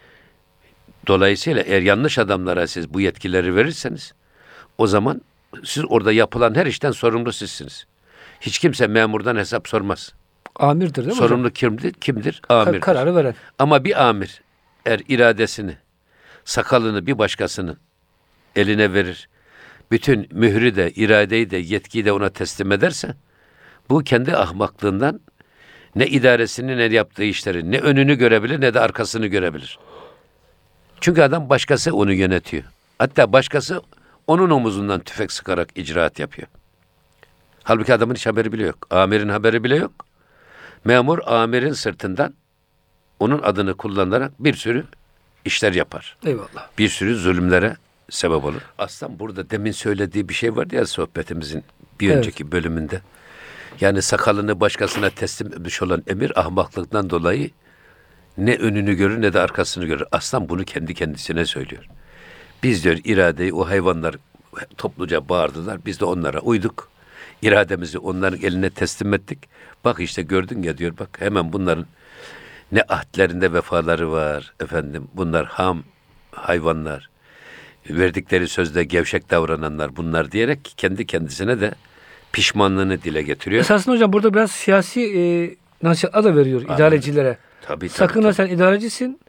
[1.07, 4.13] Dolayısıyla eğer yanlış adamlara siz bu yetkileri verirseniz
[4.79, 5.21] o zaman
[5.63, 7.85] siz orada yapılan her işten sorumlu sizsiniz.
[8.41, 10.13] Hiç kimse memurdan hesap sormaz.
[10.55, 11.27] Amirdir değil mi hocam?
[11.27, 11.93] Sorumlu kimdir?
[11.93, 12.41] Kimdir?
[12.47, 12.81] Kar- Amirdir.
[12.81, 13.35] kararı veren.
[13.59, 14.41] Ama bir amir
[14.85, 15.77] eğer iradesini,
[16.45, 17.77] sakalını bir başkasının
[18.55, 19.29] eline verir,
[19.91, 23.15] bütün mührü de, iradeyi de, yetkiyi de ona teslim ederse,
[23.89, 25.19] bu kendi ahmaklığından
[25.95, 29.79] ne idaresini ne yaptığı işleri, ne önünü görebilir ne de arkasını görebilir.
[31.01, 32.63] Çünkü adam başkası onu yönetiyor.
[32.99, 33.81] Hatta başkası
[34.29, 36.47] onun omuzundan tüfek sıkarak icraat yapıyor.
[37.63, 38.87] Halbuki adamın hiç haberi bile yok.
[38.89, 39.91] Amirin haberi bile yok.
[40.85, 42.33] Memur amirin sırtından
[43.19, 44.85] onun adını kullanarak bir sürü
[45.45, 46.17] işler yapar.
[46.25, 46.67] Eyvallah.
[46.77, 47.75] Bir sürü zulümlere
[48.09, 48.61] sebep olur.
[48.77, 51.63] Aslan burada demin söylediği bir şey vardı ya sohbetimizin
[51.99, 52.17] bir Evet.
[52.17, 53.01] önceki bölümünde.
[53.81, 57.49] Yani sakalını başkasına teslim etmiş olan emir ahmaklıktan dolayı
[58.37, 60.05] ne önünü görür ne de arkasını görür.
[60.11, 61.85] Aslan bunu kendi kendisine söylüyor.
[62.63, 64.15] Biz diyor iradeyi o hayvanlar
[64.77, 65.79] topluca bağırdılar.
[65.85, 66.89] Biz de onlara uyduk.
[67.41, 69.39] İrademizi onların eline teslim ettik.
[69.85, 71.85] Bak işte gördün ya diyor bak hemen bunların
[72.71, 75.07] ne ahdlerinde vefaları var efendim.
[75.13, 75.83] Bunlar ham
[76.31, 77.09] hayvanlar.
[77.89, 81.71] Verdikleri sözde gevşek davrananlar bunlar diyerek kendi kendisine de
[82.31, 83.61] pişmanlığını dile getiriyor.
[83.61, 85.21] Esasında hocam burada biraz siyasi e,
[85.87, 87.37] nasihatler da veriyor idarecilere.
[87.61, 88.47] Tabii, tabii, Sakın ha tabii.
[88.49, 89.19] sen idarecisin.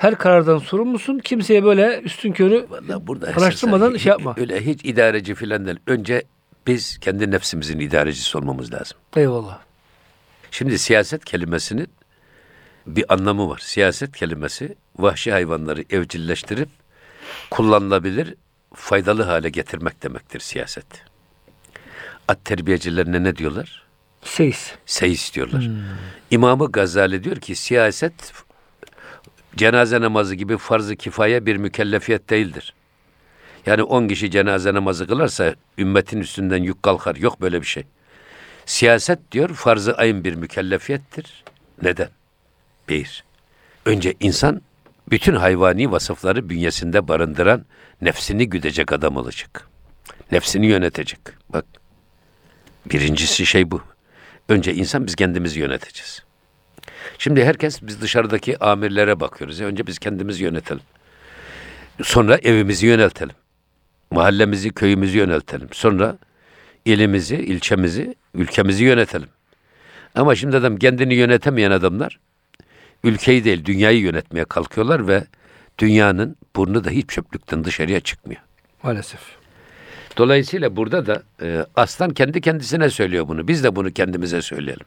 [0.00, 1.18] Her karardan sorumlusun.
[1.18, 2.66] Kimseye böyle üstün körü
[3.00, 4.34] burada Araştırmadan esasen şey yapma.
[4.36, 5.78] Öyle hiç idareci filan değil.
[5.86, 6.22] Önce
[6.66, 8.98] biz kendi nefsimizin idarecisi olmamız lazım.
[9.16, 9.58] eyvallah.
[10.50, 11.88] Şimdi siyaset kelimesinin
[12.86, 13.58] bir anlamı var.
[13.58, 16.68] Siyaset kelimesi vahşi hayvanları evcilleştirip
[17.50, 18.34] kullanılabilir,
[18.74, 20.86] faydalı hale getirmek demektir siyaset.
[22.28, 23.86] At terbiyecilerine ne diyorlar?
[24.22, 24.74] Seyis.
[24.86, 25.68] Seyis diyorlar.
[26.30, 28.32] İmamı Gazali diyor ki siyaset
[29.56, 32.74] cenaze namazı gibi farz-ı kifaye bir mükellefiyet değildir.
[33.66, 37.16] Yani 10 kişi cenaze namazı kılarsa ümmetin üstünden yük kalkar.
[37.16, 37.84] Yok böyle bir şey.
[38.66, 41.44] Siyaset diyor farz-ı ayın bir mükellefiyettir.
[41.82, 42.08] Neden?
[42.88, 43.24] Bir,
[43.86, 44.62] önce insan
[45.10, 47.64] bütün hayvani vasıfları bünyesinde barındıran
[48.00, 49.68] nefsini güdecek adam olacak.
[50.32, 51.20] Nefsini yönetecek.
[51.48, 51.64] Bak
[52.86, 53.82] birincisi şey bu.
[54.48, 56.22] Önce insan biz kendimizi yöneteceğiz.
[57.20, 59.60] Şimdi herkes biz dışarıdaki amirlere bakıyoruz.
[59.60, 60.82] Ya önce biz kendimizi yönetelim.
[62.02, 63.34] Sonra evimizi yöneltelim.
[64.10, 65.68] Mahallemizi, köyümüzü yöneltelim.
[65.72, 66.18] Sonra
[66.84, 69.28] ilimizi, ilçemizi, ülkemizi yönetelim.
[70.14, 72.18] Ama şimdi adam kendini yönetemeyen adamlar
[73.04, 75.24] ülkeyi değil dünyayı yönetmeye kalkıyorlar ve
[75.78, 78.40] dünyanın burnu da hiç çöplükten dışarıya çıkmıyor.
[78.82, 79.20] Maalesef.
[80.16, 83.48] Dolayısıyla burada da e, aslan kendi kendisine söylüyor bunu.
[83.48, 84.86] Biz de bunu kendimize söyleyelim.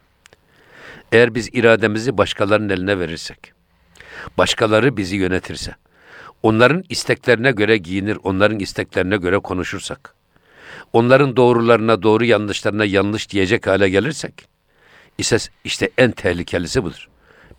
[1.14, 3.54] Eğer biz irademizi başkalarının eline verirsek,
[4.38, 5.76] başkaları bizi yönetirse,
[6.44, 10.16] onların isteklerine göre giyinir, onların isteklerine göre konuşursak,
[10.94, 14.48] onların doğrularına doğru, yanlışlarına yanlış diyecek hale gelirsek,
[15.18, 17.10] ise işte en tehlikelisi budur.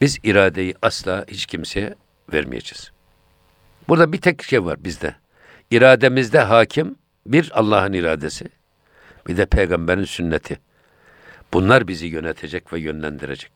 [0.01, 1.95] Biz iradeyi asla hiç kimseye
[2.33, 2.91] vermeyeceğiz.
[3.89, 5.15] Burada bir tek şey var bizde.
[5.71, 8.49] İrademizde hakim bir Allah'ın iradesi,
[9.29, 10.61] bir de peygamberin sünneti.
[11.55, 13.53] Bunlar bizi yönetecek ve yönlendirecek.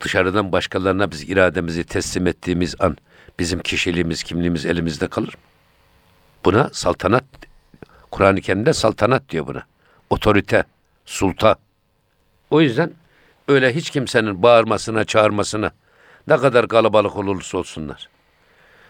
[0.00, 2.96] Dışarıdan başkalarına biz irademizi teslim ettiğimiz an
[3.38, 5.40] bizim kişiliğimiz, kimliğimiz elimizde kalır mı?
[6.44, 7.24] Buna saltanat,
[8.10, 9.62] Kur'an-ı Kerim'de saltanat diyor buna.
[10.10, 10.64] Otorite,
[11.06, 11.56] sulta.
[12.50, 12.92] O yüzden
[13.48, 15.70] öyle hiç kimsenin bağırmasına, çağırmasına
[16.28, 18.08] ne kadar kalabalık olursa olsunlar.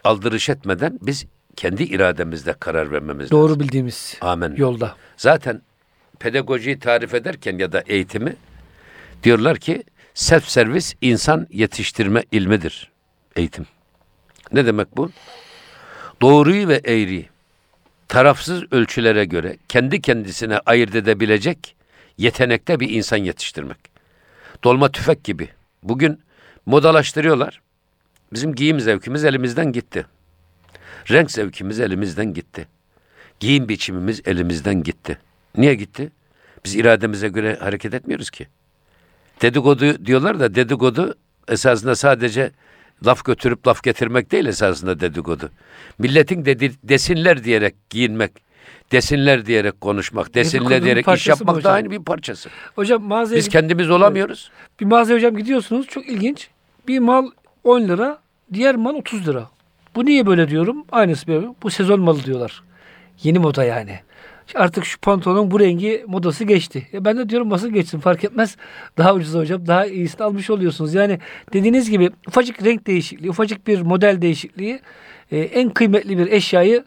[0.05, 3.39] Aldırış etmeden biz kendi irademizle karar vermemiz lazım.
[3.39, 4.57] Doğru bildiğimiz Amin.
[4.57, 4.95] yolda.
[5.17, 5.63] Zaten
[6.21, 8.37] pedagojiyi tarif ederken ya da eğitimi
[9.23, 9.83] diyorlar ki
[10.15, 12.91] self servis insan yetiştirme ilmidir.
[13.37, 13.67] Eğitim.
[14.53, 15.11] Ne demek bu?
[16.21, 17.29] Doğruyu ve eğriyi
[18.09, 21.77] tarafsız ölçülere göre kendi kendisine ayırt edebilecek
[22.19, 23.79] yetenekte bir insan yetiştirmek.
[24.65, 25.49] Dolma tüfek gibi.
[25.83, 26.21] Bugün
[26.67, 27.61] modalaştırıyorlar.
[28.33, 30.07] Bizim giyim zevkimiz elimizden gitti.
[31.11, 32.69] Renk zevkimiz elimizden gitti.
[33.41, 35.19] Giyim biçimimiz elimizden gitti.
[35.57, 36.11] Niye gitti?
[36.65, 38.47] Biz irademize göre hareket etmiyoruz ki.
[39.43, 41.15] Dedikodu diyorlar da dedikodu
[41.49, 42.51] esasında sadece
[43.07, 45.51] laf götürüp laf getirmek değil esasında dedikodu.
[45.99, 48.33] Milletin dedi, desinler diyerek giyinmek,
[48.93, 52.49] desinler diyerek konuşmak, desinler diyerek iş yapmak da aynı bir parçası.
[52.75, 54.51] Hocam mağazaya Biz kendimiz olamıyoruz.
[54.81, 55.87] bir mağazaya hocam gidiyorsunuz.
[55.87, 56.49] Çok ilginç.
[56.89, 57.31] Bir mal
[57.65, 58.19] 10 lira,
[58.53, 59.51] diğer mal 30 lira.
[59.95, 60.85] Bu niye böyle diyorum?
[60.93, 61.47] Aynısı böyle.
[61.63, 62.63] Bu sezon malı diyorlar.
[63.23, 64.01] Yeni moda yani.
[64.55, 66.89] Artık şu pantolonun bu rengi modası geçti.
[66.93, 68.57] Ya ben de diyorum nasıl geçsin fark etmez.
[68.99, 69.67] Daha ucuz hocam.
[69.67, 70.95] Daha iyisini almış oluyorsunuz.
[70.95, 71.19] Yani
[71.53, 74.81] dediğiniz gibi ufacık renk değişikliği, ufacık bir model değişikliği
[75.33, 76.85] e, en kıymetli bir eşyayı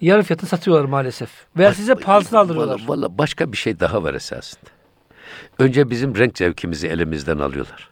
[0.00, 1.30] yarı fiyatına satıyorlar maalesef.
[1.56, 2.80] Veya size pahalısını aldırıyorlar.
[2.86, 4.70] Valla, valla başka bir şey daha var esasında.
[5.58, 7.90] Önce bizim renk zevkimizi elimizden alıyorlar.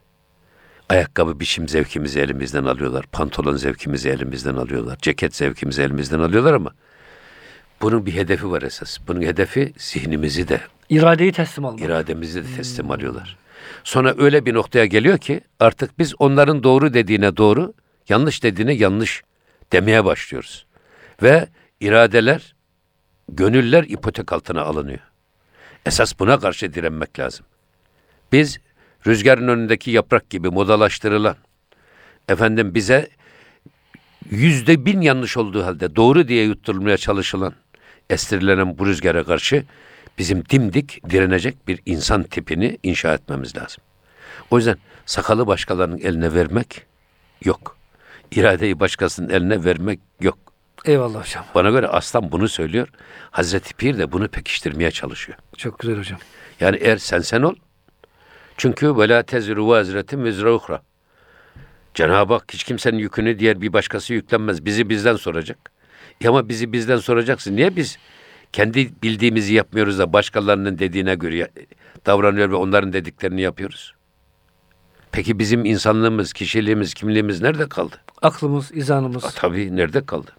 [0.88, 3.04] Ayakkabı biçim zevkimizi elimizden alıyorlar.
[3.12, 4.98] Pantolon zevkimizi elimizden alıyorlar.
[5.02, 6.72] Ceket zevkimizi elimizden alıyorlar ama
[7.82, 8.98] Bunun bir hedefi var esas.
[9.08, 11.80] Bunun hedefi zihnimizi de, İradeyi teslim almak.
[11.80, 13.36] irademizi de teslim alıyorlar.
[13.84, 17.74] Sonra öyle bir noktaya geliyor ki artık biz onların doğru dediğine doğru,
[18.08, 19.22] yanlış dediğine yanlış
[19.72, 20.66] demeye başlıyoruz.
[21.22, 21.48] Ve
[21.80, 22.54] iradeler,
[23.28, 25.00] gönüller ipotek altına alınıyor.
[25.86, 27.46] Esas buna karşı direnmek lazım.
[28.32, 28.60] Biz
[29.06, 31.36] rüzgarın önündeki yaprak gibi modalaştırılan,
[32.28, 33.08] efendim bize
[34.30, 37.54] yüzde bin yanlış olduğu halde doğru diye yutturulmaya çalışılan,
[38.10, 39.64] estirilenen bu rüzgara karşı
[40.18, 43.84] bizim dimdik direnecek bir insan tipini inşa etmemiz lazım.
[44.50, 46.86] O yüzden sakalı başkalarının eline vermek
[47.44, 47.76] yok.
[48.30, 50.38] İradeyi başkasının eline vermek yok.
[50.84, 51.44] Eyvallah hocam.
[51.54, 52.88] Bana göre aslan bunu söylüyor.
[53.30, 55.38] Hazreti Pir de bunu pekiştirmeye çalışıyor.
[55.56, 56.18] Çok güzel hocam.
[56.60, 57.54] Yani eğer sen sen ol.
[58.56, 60.82] Çünkü ve la teziru vaziretin vizra uhra.
[61.94, 64.64] Cenab-ı Hak hiç kimsenin yükünü diğer bir başkası yüklenmez.
[64.64, 65.72] Bizi bizden soracak.
[66.20, 67.56] E ama bizi bizden soracaksın.
[67.56, 67.98] Niye biz
[68.52, 71.48] kendi bildiğimizi yapmıyoruz da başkalarının dediğine göre
[72.06, 73.94] davranıyor ve onların dediklerini yapıyoruz?
[75.12, 77.96] Peki bizim insanlığımız, kişiliğimiz, kimliğimiz nerede kaldı?
[78.22, 79.24] Aklımız, izanımız.
[79.24, 80.30] Aa, tabii nerede kaldı?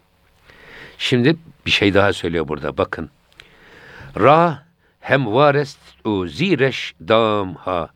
[0.98, 3.10] Şimdi bir şey daha söylüyor burada bakın.
[4.20, 4.66] Ra
[5.00, 7.90] hem varest u zireş dam ha.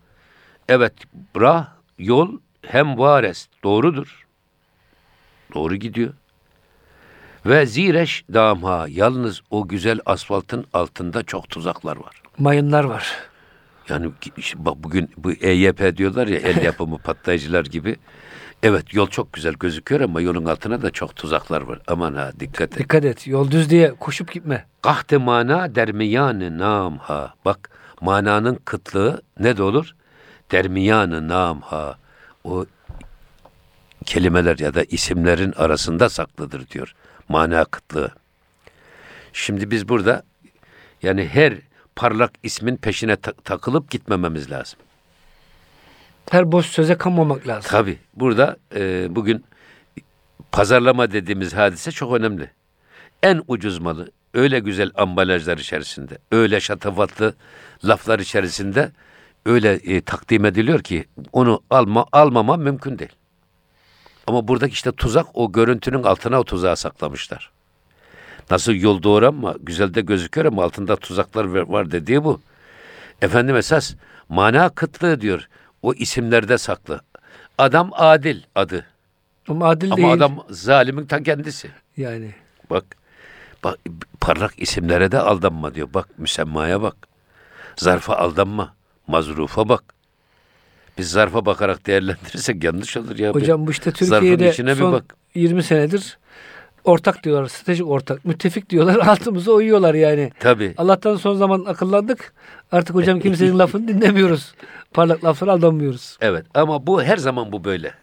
[0.70, 0.94] Evet
[1.40, 4.28] ra yol hem varest doğrudur.
[5.54, 6.14] Doğru gidiyor.
[7.48, 8.86] Ve zireş dam ha.
[8.90, 12.22] Yalnız o güzel asfaltın altında çok tuzaklar var.
[12.38, 13.16] Mayınlar var.
[13.90, 17.96] Yani işte bak bugün bu EYP diyorlar ya el yapımı patlayıcılar gibi.
[18.64, 21.80] Evet yol çok güzel gözüküyor ama yolun altına da çok tuzaklar var.
[21.88, 22.80] Aman ha dikkat et.
[22.80, 23.28] Dikkat et.
[23.28, 24.66] Yol düz diye koşup gitme.
[24.82, 27.34] Kahtı mana dermiyanı nam ha.
[27.46, 27.70] Bak
[28.02, 29.96] mananın kıtlığı ne de olur?
[30.52, 31.98] Dermiyanı nam ha.
[32.44, 32.66] O
[34.06, 36.96] kelimeler ya da isimlerin arasında saklıdır diyor.
[37.30, 38.12] Mana kıtlığı.
[39.34, 40.24] Şimdi biz burada
[41.04, 41.54] yani her
[41.96, 44.80] parlak ismin peşine ta- takılıp gitmememiz lazım.
[46.32, 47.70] Her boş söze kanmamak lazım.
[47.70, 49.46] Tabi burada e, bugün
[50.52, 52.52] pazarlama dediğimiz hadise çok önemli.
[53.24, 57.34] En ucuz malı öyle güzel ambalajlar içerisinde, öyle şatafatlı
[57.86, 58.92] laflar içerisinde
[59.46, 63.12] öyle e, takdim ediliyor ki onu alma almama mümkün değil.
[64.28, 67.52] Ama buradaki işte tuzak o görüntünün altına o tuzağı saklamışlar.
[68.52, 72.42] Nasıl yol doğru ama güzel de gözüküyor ama altında tuzaklar var- dediği bu.
[73.22, 73.94] Efendim esas
[74.30, 75.48] mana kıtlığı diyor.
[75.82, 77.02] O isimlerde saklı.
[77.58, 78.86] Adam adil adı.
[79.48, 80.14] Ama adil Ama değil.
[80.14, 81.72] adam zalimin ta kendisi.
[81.98, 82.36] Yani.
[82.70, 82.84] Bak,
[83.64, 83.80] bak
[84.22, 85.88] parlak isimlere de aldanma diyor.
[85.94, 86.96] Bak müsemmaya bak.
[87.78, 88.74] Zarfa aldanma.
[89.08, 89.84] Mazrufa bak.
[90.98, 93.32] Biz zarfa bakarak değerlendirirsek yanlış olur ya.
[93.32, 95.16] Hocam bu işte Türkiye'de son bak.
[95.36, 96.18] 20 senedir
[96.84, 97.48] ortak diyorlar.
[97.48, 98.26] Stratejik ortak.
[98.26, 98.96] Müttefik diyorlar.
[99.08, 100.32] Altımıza uyuyorlar yani.
[100.40, 100.74] Tabii.
[100.78, 102.34] Allah'tan son zaman akıllandık.
[102.72, 104.54] Artık hocam kimsenin lafını dinlemiyoruz.
[104.94, 106.18] Parlak laflara aldanmıyoruz.
[106.22, 107.94] Evet ama bu her zaman bu böyle.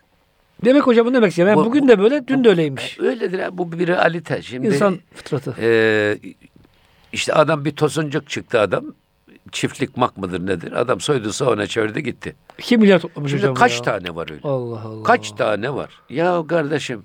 [0.64, 1.48] Demek hocam bu ne demek istiyor?
[1.48, 3.00] Yani Bu- bugün de böyle, dün de öyleymiş.
[3.00, 4.42] Öyledir ha, bu bir realite.
[4.42, 5.54] Şimdi İnsan fıtratı.
[5.60, 6.18] Ee,
[7.12, 8.84] işte adam bir tosuncuk çıktı adam.
[9.52, 10.72] Çiftlik mak mıdır nedir?
[10.72, 12.36] Adam soydu soğana çevirdi gitti.
[12.58, 13.54] 2 milyar toplamış Şimdi hocam.
[13.54, 13.82] kaç ya.
[13.82, 14.40] tane var öyle?
[14.44, 15.02] Allah Allah.
[15.02, 15.90] Kaç tane var?
[16.10, 17.02] Ya kardeşim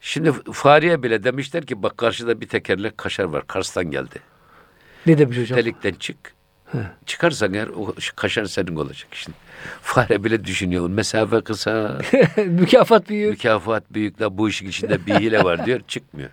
[0.00, 3.46] şimdi fareye bile demişler ki bak karşıda bir tekerlek kaşar var.
[3.46, 4.16] Kars'tan geldi.
[5.06, 5.58] Ne demiş hocam?
[5.58, 6.16] Delikten çık.
[7.06, 9.36] Çıkarsan eğer o kaşar senin olacak şimdi.
[9.82, 10.88] Fare bile düşünüyor.
[10.90, 11.98] Mesafe kısa,
[12.36, 13.30] Mükafat büyük.
[13.30, 15.80] mükafat büyük la bu işin içinde bir hile var diyor.
[15.88, 16.30] Çıkmıyor.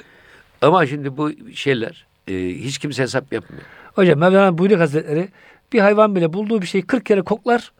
[0.62, 3.62] Ama şimdi bu şeyler e, hiç kimse hesap yapmıyor.
[3.94, 5.28] Hocam Mevlana Buyuruk Hazretleri
[5.72, 7.72] bir hayvan bile bulduğu bir şeyi 40 kere koklar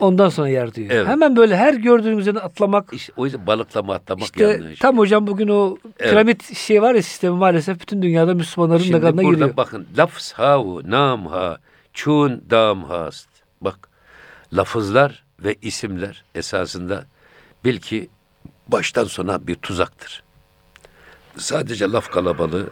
[0.00, 0.90] ondan sonra yer diyor.
[0.90, 1.06] Evet.
[1.08, 2.92] Hemen böyle her gördüğün üzerine atlamak.
[2.92, 4.78] İşte o yüzden balıklama atlamak İşte yanlış.
[4.78, 6.10] tam hocam bugün o Evet.
[6.10, 9.56] piramit şey var ya sistemi maalesef bütün dünyada Müslümanların da Şimdi kanına burada giriyor.
[9.56, 11.58] bakın lafz havu nam ha
[11.92, 13.28] çun dam hast.
[13.60, 13.88] Bak
[14.52, 17.04] lafızlar ve isimler esasında
[17.64, 18.08] bil ki
[18.68, 20.22] baştan sona bir tuzaktır.
[21.36, 22.70] Sadece laf kalabalığı,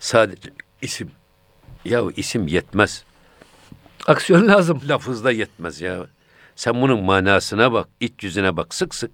[0.00, 0.50] sadece
[0.82, 1.10] isim.
[1.84, 3.04] Ya isim yetmez.
[4.06, 4.80] Aksiyon lazım.
[4.88, 6.06] Lafızda yetmez ya.
[6.56, 9.10] Sen bunun manasına bak, iç yüzüne bak sık sık.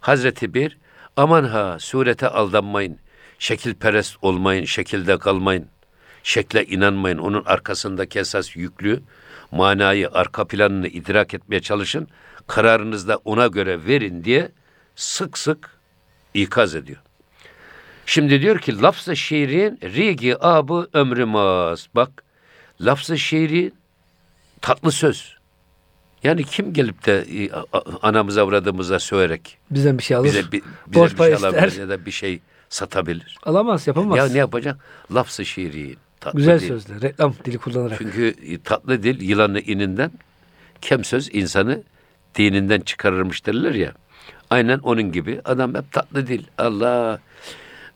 [0.00, 0.78] Hazreti bir,
[1.16, 2.98] aman ha surete aldanmayın,
[3.38, 5.66] şekilperest olmayın, şekilde kalmayın,
[6.22, 7.18] şekle inanmayın.
[7.18, 9.02] Onun arkasındaki esas yüklü
[9.50, 12.08] manayı, arka planını idrak etmeye çalışın.
[12.46, 14.52] Kararınızda ona göre verin diye
[14.96, 15.78] sık sık
[16.34, 16.98] ikaz ediyor.
[18.08, 21.88] Şimdi diyor ki lafz-ı şiirin rigi abı ömrümaz.
[21.94, 22.22] Bak
[22.80, 23.74] lafz-ı şiirin
[24.60, 25.36] tatlı söz.
[26.24, 27.50] Yani kim gelip de e,
[28.02, 30.24] anamıza avradımıza söverek Bizden bir şey alır.
[30.28, 31.48] bize, bi- bize Borç bir şey ister.
[31.48, 33.36] alabilir ya da bir şey satabilir.
[33.42, 34.18] Alamaz, yapamaz.
[34.18, 34.76] Ya ne yapacak?
[35.14, 35.96] Lafz-ı şiiri.
[36.20, 36.68] Tatlı Güzel dil.
[36.68, 37.98] sözler, reklam dili kullanarak.
[37.98, 40.10] Çünkü tatlı dil yılanı ininden,
[40.80, 41.82] kem söz insanı
[42.34, 43.92] dininden çıkarırmış derler ya.
[44.50, 45.40] Aynen onun gibi.
[45.44, 46.44] Adam hep tatlı dil.
[46.58, 47.20] Allah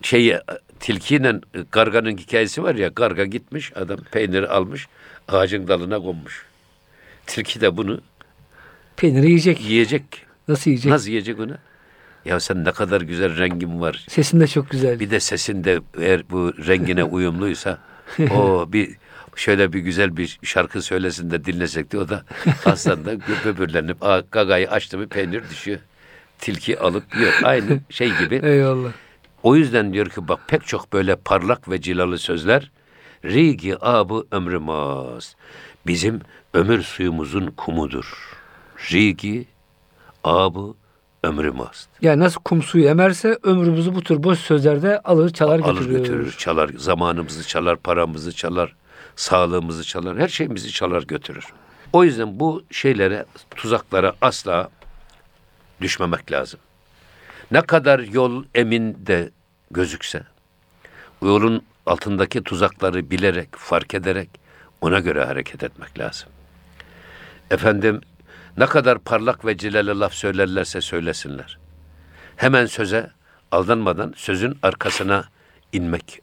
[0.03, 0.37] şey
[0.81, 2.95] tilkiyle karganın hikayesi var ya.
[2.95, 4.87] Karga gitmiş, adam peyniri almış,
[5.29, 6.47] ağacın dalına konmuş.
[7.27, 8.01] Tilki de bunu
[8.97, 9.61] Peyniri yiyecek.
[9.61, 10.03] yiyecek.
[10.49, 10.93] Nasıl yiyecek?
[10.93, 11.53] Nasıl yiyecek onu?
[12.25, 14.05] Ya sen ne kadar güzel rengin var.
[14.09, 15.01] Sesin de çok güzel.
[15.01, 17.79] Bir de sesin de eğer bu rengine uyumluysa
[18.31, 18.91] o bir
[19.37, 22.25] şöyle bir güzel bir şarkı söylesin de dinlesek de o da
[22.65, 25.79] aslında böbürlenip "Aa, gagayı açtı mı peynir düşüyor.
[26.39, 27.33] Tilki alıp yiyor.
[27.43, 28.41] Aynı şey gibi.
[28.45, 28.93] Eyvallah.
[29.43, 32.71] O yüzden diyor ki bak pek çok böyle parlak ve cilalı sözler
[33.25, 35.35] Rigi abı ömrümüz.
[35.87, 36.21] Bizim
[36.55, 38.39] ömür suyumuzun kumudur.
[38.93, 39.47] Rigi
[40.25, 40.75] abı
[41.23, 41.87] ömrümüz.
[42.01, 45.99] Yani nasıl kum suyu emerse ömrümüzü bu tür boş sözlerde alır çalar Alır götürür.
[45.99, 46.71] götürür, çalar.
[46.77, 48.75] Zamanımızı çalar, paramızı çalar,
[49.17, 51.45] sağlığımızı çalar, her şeyimizi çalar götürür.
[51.93, 53.25] O yüzden bu şeylere,
[53.57, 54.71] tuzaklara asla
[55.81, 56.61] düşmemek lazım.
[57.53, 59.31] Ne kadar yol emin de
[59.71, 60.23] gözükse,
[61.23, 64.29] yolun altındaki tuzakları bilerek, fark ederek
[64.81, 66.29] ona göre hareket etmek lazım.
[67.51, 68.01] Efendim
[68.57, 71.59] ne kadar parlak ve cileli laf söylerlerse söylesinler.
[72.37, 73.11] Hemen söze
[73.51, 75.25] aldanmadan sözün arkasına
[75.73, 76.21] inmek.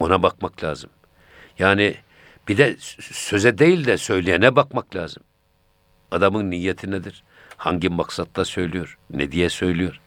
[0.00, 0.90] Ona bakmak lazım.
[1.58, 1.96] Yani
[2.48, 5.22] bir de söze değil de söyleyene bakmak lazım.
[6.10, 7.22] Adamın niyeti nedir?
[7.56, 8.98] Hangi maksatla söylüyor?
[9.10, 10.00] Ne diye söylüyor?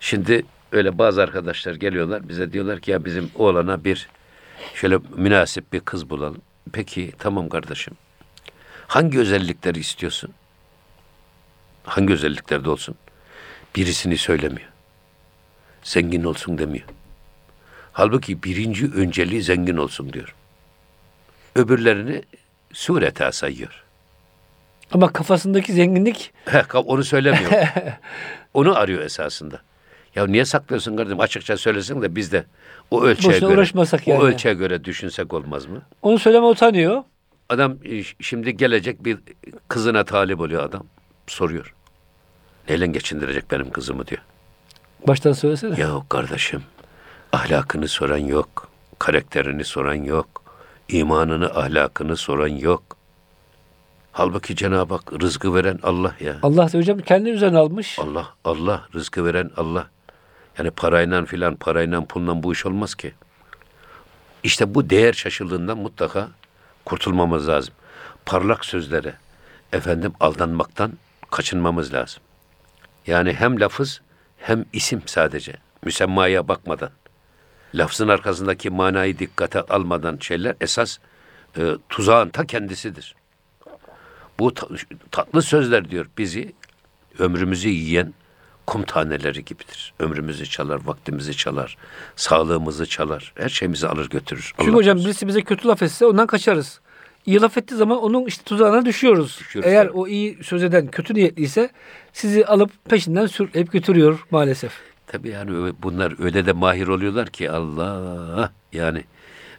[0.00, 4.08] Şimdi öyle bazı arkadaşlar geliyorlar bize diyorlar ki ya bizim oğlana bir
[4.74, 6.42] şöyle münasip bir kız bulalım.
[6.72, 7.94] Peki tamam kardeşim.
[8.86, 10.30] Hangi özellikleri istiyorsun?
[11.84, 12.94] Hangi özelliklerde olsun?
[13.76, 14.68] Birisini söylemiyor.
[15.82, 16.86] Zengin olsun demiyor.
[17.92, 20.34] Halbuki birinci önceliği zengin olsun diyor.
[21.54, 22.22] Öbürlerini
[22.72, 23.84] sureta sayıyor.
[24.92, 26.32] Ama kafasındaki zenginlik
[26.74, 27.52] onu söylemiyor.
[28.54, 29.62] onu arıyor esasında.
[30.16, 31.20] Ya niye saklıyorsun kardeşim?
[31.20, 32.44] Açıkça söylesin de biz de
[32.90, 34.20] o ölçüye Boşuna göre uğraşmasak yani.
[34.20, 35.82] o ölçüye göre düşünsek olmaz mı?
[36.02, 37.02] onu söyleme utanıyor.
[37.48, 39.18] Adam e, şimdi gelecek bir
[39.68, 40.86] kızına talip oluyor adam.
[41.26, 41.74] Soruyor.
[42.68, 44.22] Neyle geçindirecek benim kızımı diyor.
[45.08, 45.80] Baştan söylesene.
[45.80, 46.62] Ya kardeşim
[47.32, 48.68] ahlakını soran yok.
[48.98, 50.42] Karakterini soran yok.
[50.88, 52.82] imanını ahlakını soran yok.
[54.12, 56.36] Halbuki Cenab-ı Hak rızkı veren Allah ya.
[56.42, 57.98] Allah hocam kendi üzerine almış.
[57.98, 59.86] Allah, Allah rızkı veren Allah.
[60.58, 63.14] Yani parayla filan, parayla pulla bu iş olmaz ki.
[64.42, 66.28] İşte bu değer şaşılığından mutlaka
[66.84, 67.74] kurtulmamız lazım.
[68.26, 69.14] Parlak sözlere,
[69.72, 70.92] efendim aldanmaktan
[71.30, 72.22] kaçınmamız lazım.
[73.06, 74.00] Yani hem lafız
[74.38, 75.54] hem isim sadece.
[75.84, 76.90] Müsemmaya bakmadan.
[77.74, 80.98] Lafzın arkasındaki manayı dikkate almadan şeyler esas
[81.58, 83.14] e, tuzağın ta kendisidir.
[84.38, 84.68] Bu ta-
[85.10, 86.52] tatlı sözler diyor bizi
[87.18, 88.14] ömrümüzü yiyen
[88.66, 89.94] kum taneleri gibidir.
[89.98, 91.76] Ömrümüzü çalar, vaktimizi çalar,
[92.16, 94.52] sağlığımızı çalar, her şeyimizi alır götürür.
[94.58, 96.80] Çünkü Allah hocam birisi bize kötü laf etse ondan kaçarız.
[97.26, 99.38] İyi laf ettiği zaman onun işte tuzağına düşüyoruz.
[99.40, 99.96] Düşüyoruz, Eğer tabii.
[99.98, 101.70] o iyi söz eden kötü niyetliyse
[102.12, 104.72] sizi alıp peşinden sürükleyip götürüyor maalesef.
[105.06, 109.04] Tabii yani bunlar öyle de mahir oluyorlar ki Allah yani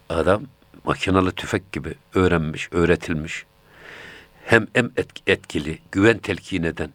[0.08, 0.42] adam
[0.84, 3.44] makinalı tüfek gibi öğrenmiş, öğretilmiş.
[4.44, 6.90] Hem em et- etkili, güven telkin eden.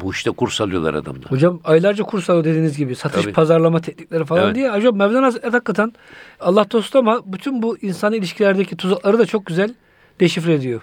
[0.00, 1.30] Bu işte kurs alıyorlar adamlar.
[1.30, 2.96] Hocam aylarca kurs alıyor dediğiniz gibi.
[2.96, 3.32] Satış, Tabii.
[3.32, 4.54] pazarlama teknikleri falan Evet.
[4.54, 4.70] diye.
[4.72, 5.92] Hocam Mevlana Hazretleri hakikaten
[6.40, 9.74] Allah dostu ama bütün bu insani ilişkilerdeki tuzakları da çok güzel
[10.20, 10.80] deşifre ediyor.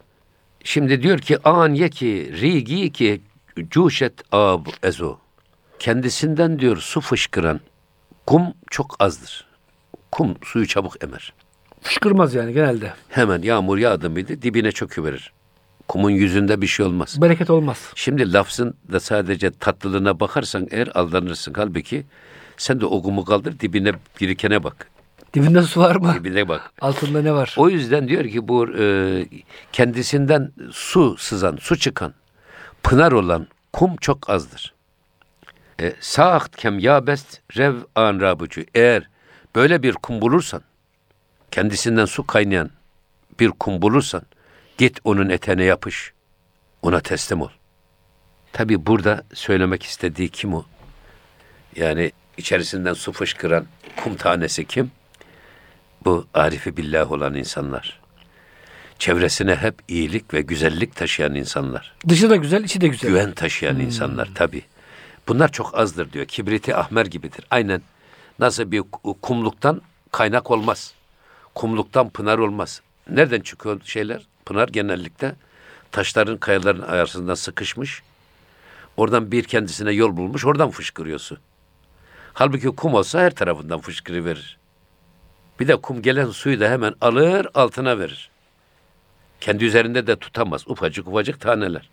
[0.63, 3.21] Şimdi diyor ki an ye ki rigi ki
[3.69, 5.17] cuşet ab ezo.
[5.79, 7.59] Kendisinden diyor su fışkıran
[8.27, 9.45] kum çok azdır.
[10.11, 11.33] Kum suyu çabuk emer.
[11.81, 12.93] Fışkırmaz yani genelde.
[13.09, 15.33] Hemen yağmur yağdı mıydı dibine çöküverir.
[15.87, 17.21] Kumun yüzünde bir şey olmaz.
[17.21, 17.91] Bereket olmaz.
[17.95, 21.53] Şimdi lafzın da sadece tatlılığına bakarsan eğer aldanırsın.
[21.57, 22.05] Halbuki
[22.57, 24.89] sen de o kumu kaldır dibine birikene bak.
[25.33, 26.13] Dibinde su var mı?
[26.13, 26.71] Dibine bak.
[26.81, 27.55] Altında ne var?
[27.57, 29.25] O yüzden diyor ki bu e,
[29.71, 32.13] kendisinden su sızan, su çıkan,
[32.83, 34.73] pınar olan kum çok azdır.
[35.81, 38.63] E, Saaht kem yabest rev an rabucu.
[38.75, 39.09] Eğer
[39.55, 40.61] böyle bir kum bulursan,
[41.51, 42.69] kendisinden su kaynayan
[43.39, 44.21] bir kum bulursan,
[44.77, 46.13] git onun eteğine yapış,
[46.81, 47.49] ona teslim ol.
[48.53, 50.65] Tabi burada söylemek istediği kim o?
[51.75, 53.65] Yani içerisinden su fışkıran
[54.03, 54.91] kum tanesi kim?
[56.05, 57.99] Bu arifi billah olan insanlar.
[58.99, 61.95] Çevresine hep iyilik ve güzellik taşıyan insanlar.
[62.09, 63.09] Dışı da güzel, içi de güzel.
[63.09, 64.61] Güven taşıyan insanlar tabi.
[65.27, 66.25] Bunlar çok azdır diyor.
[66.25, 67.45] Kibriti ahmer gibidir.
[67.51, 67.81] Aynen
[68.39, 68.83] Nasıl bir
[69.21, 70.93] kumluktan kaynak olmaz.
[71.55, 72.81] Kumluktan pınar olmaz.
[73.09, 74.27] Nereden çıkıyor şeyler?
[74.45, 75.35] Pınar genellikle
[75.91, 78.03] taşların, kayaların arasından sıkışmış.
[78.97, 81.37] Oradan bir kendisine yol bulmuş, oradan fışkırıyor su.
[82.33, 84.57] Halbuki kum olsa her tarafından fışkırıverir.
[85.59, 88.29] Bir de kum gelen suyu da hemen alır, altına verir.
[89.41, 90.67] Kendi üzerinde de tutamaz.
[90.67, 91.89] Ufacık ufacık taneler.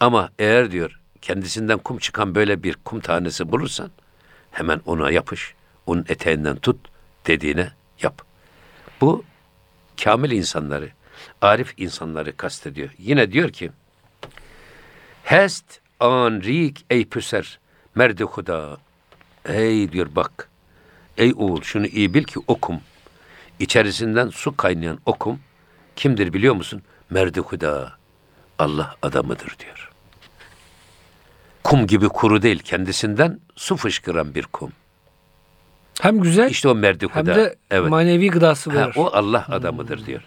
[0.00, 3.90] Ama eğer diyor kendisinden kum çıkan böyle bir kum tanesi bulursan
[4.50, 5.54] hemen ona yapış.
[5.86, 6.76] Onun eteğinden tut
[7.26, 7.72] dediğine
[8.02, 8.22] yap.
[9.00, 9.24] Bu
[10.04, 10.88] kamil insanları,
[11.42, 12.90] arif insanları kastediyor.
[12.98, 13.70] Yine diyor ki
[15.24, 17.58] Hest an rik ey püser
[17.94, 18.76] merdi huda.
[19.44, 20.48] Ey diyor bak.
[21.18, 22.80] Ey oğul şunu iyi bil ki okum.
[23.58, 25.40] İçerisinden su kaynayan okum
[25.96, 26.82] kimdir biliyor musun?
[27.10, 27.92] Merdi huda.
[28.58, 29.90] Allah adamıdır diyor.
[31.64, 34.72] Kum gibi kuru değil kendisinden su fışkıran bir kum.
[36.00, 37.90] Hem güzel İşte o merdi hem de evet.
[37.90, 38.94] manevi gıdası Ha, verir.
[38.96, 40.22] o Allah adamıdır diyor.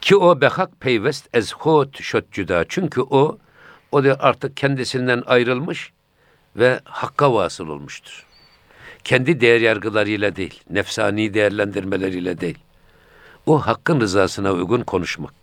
[0.00, 2.64] Ki o behak peyvest ez hot şot cüda.
[2.68, 3.38] Çünkü o
[3.92, 5.92] o da artık kendisinden ayrılmış
[6.56, 8.26] ve hakka vasıl olmuştur.
[9.04, 12.58] Kendi değer yargılarıyla değil, nefsani değerlendirmeleriyle değil.
[13.46, 15.34] O hakkın rızasına uygun konuşmak,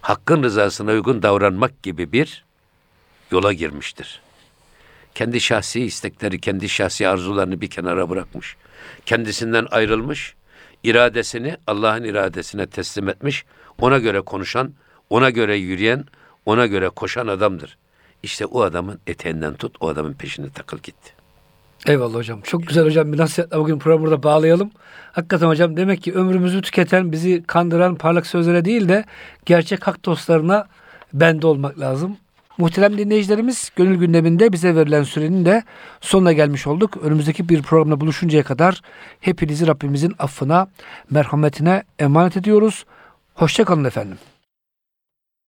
[0.00, 2.44] hakkın rızasına uygun davranmak gibi bir
[3.30, 4.20] yola girmiştir.
[5.14, 8.56] Kendi şahsi istekleri, kendi şahsi arzularını bir kenara bırakmış.
[9.06, 10.34] Kendisinden ayrılmış,
[10.82, 13.44] iradesini Allah'ın iradesine teslim etmiş,
[13.80, 14.72] ona göre konuşan,
[15.10, 16.04] ona göre yürüyen,
[16.46, 17.78] ona göre koşan adamdır.
[18.22, 21.12] İşte o adamın eteğinden tut, o adamın peşine takıl gitti.
[21.86, 22.40] Eyvallah hocam.
[22.40, 23.12] Çok güzel hocam.
[23.12, 24.70] Bir nasihatle bugün programı burada bağlayalım.
[25.12, 29.04] Hakikaten hocam demek ki ömrümüzü tüketen, bizi kandıran parlak sözlere değil de
[29.46, 30.66] gerçek hak dostlarına
[31.12, 32.16] bende olmak lazım.
[32.58, 35.62] Muhterem dinleyicilerimiz gönül gündeminde bize verilen sürenin de
[36.00, 36.96] sonuna gelmiş olduk.
[36.96, 38.82] Önümüzdeki bir programda buluşuncaya kadar
[39.20, 40.68] hepinizi Rabbimizin affına,
[41.10, 42.84] merhametine emanet ediyoruz.
[43.36, 44.18] Hoşçakalın efendim.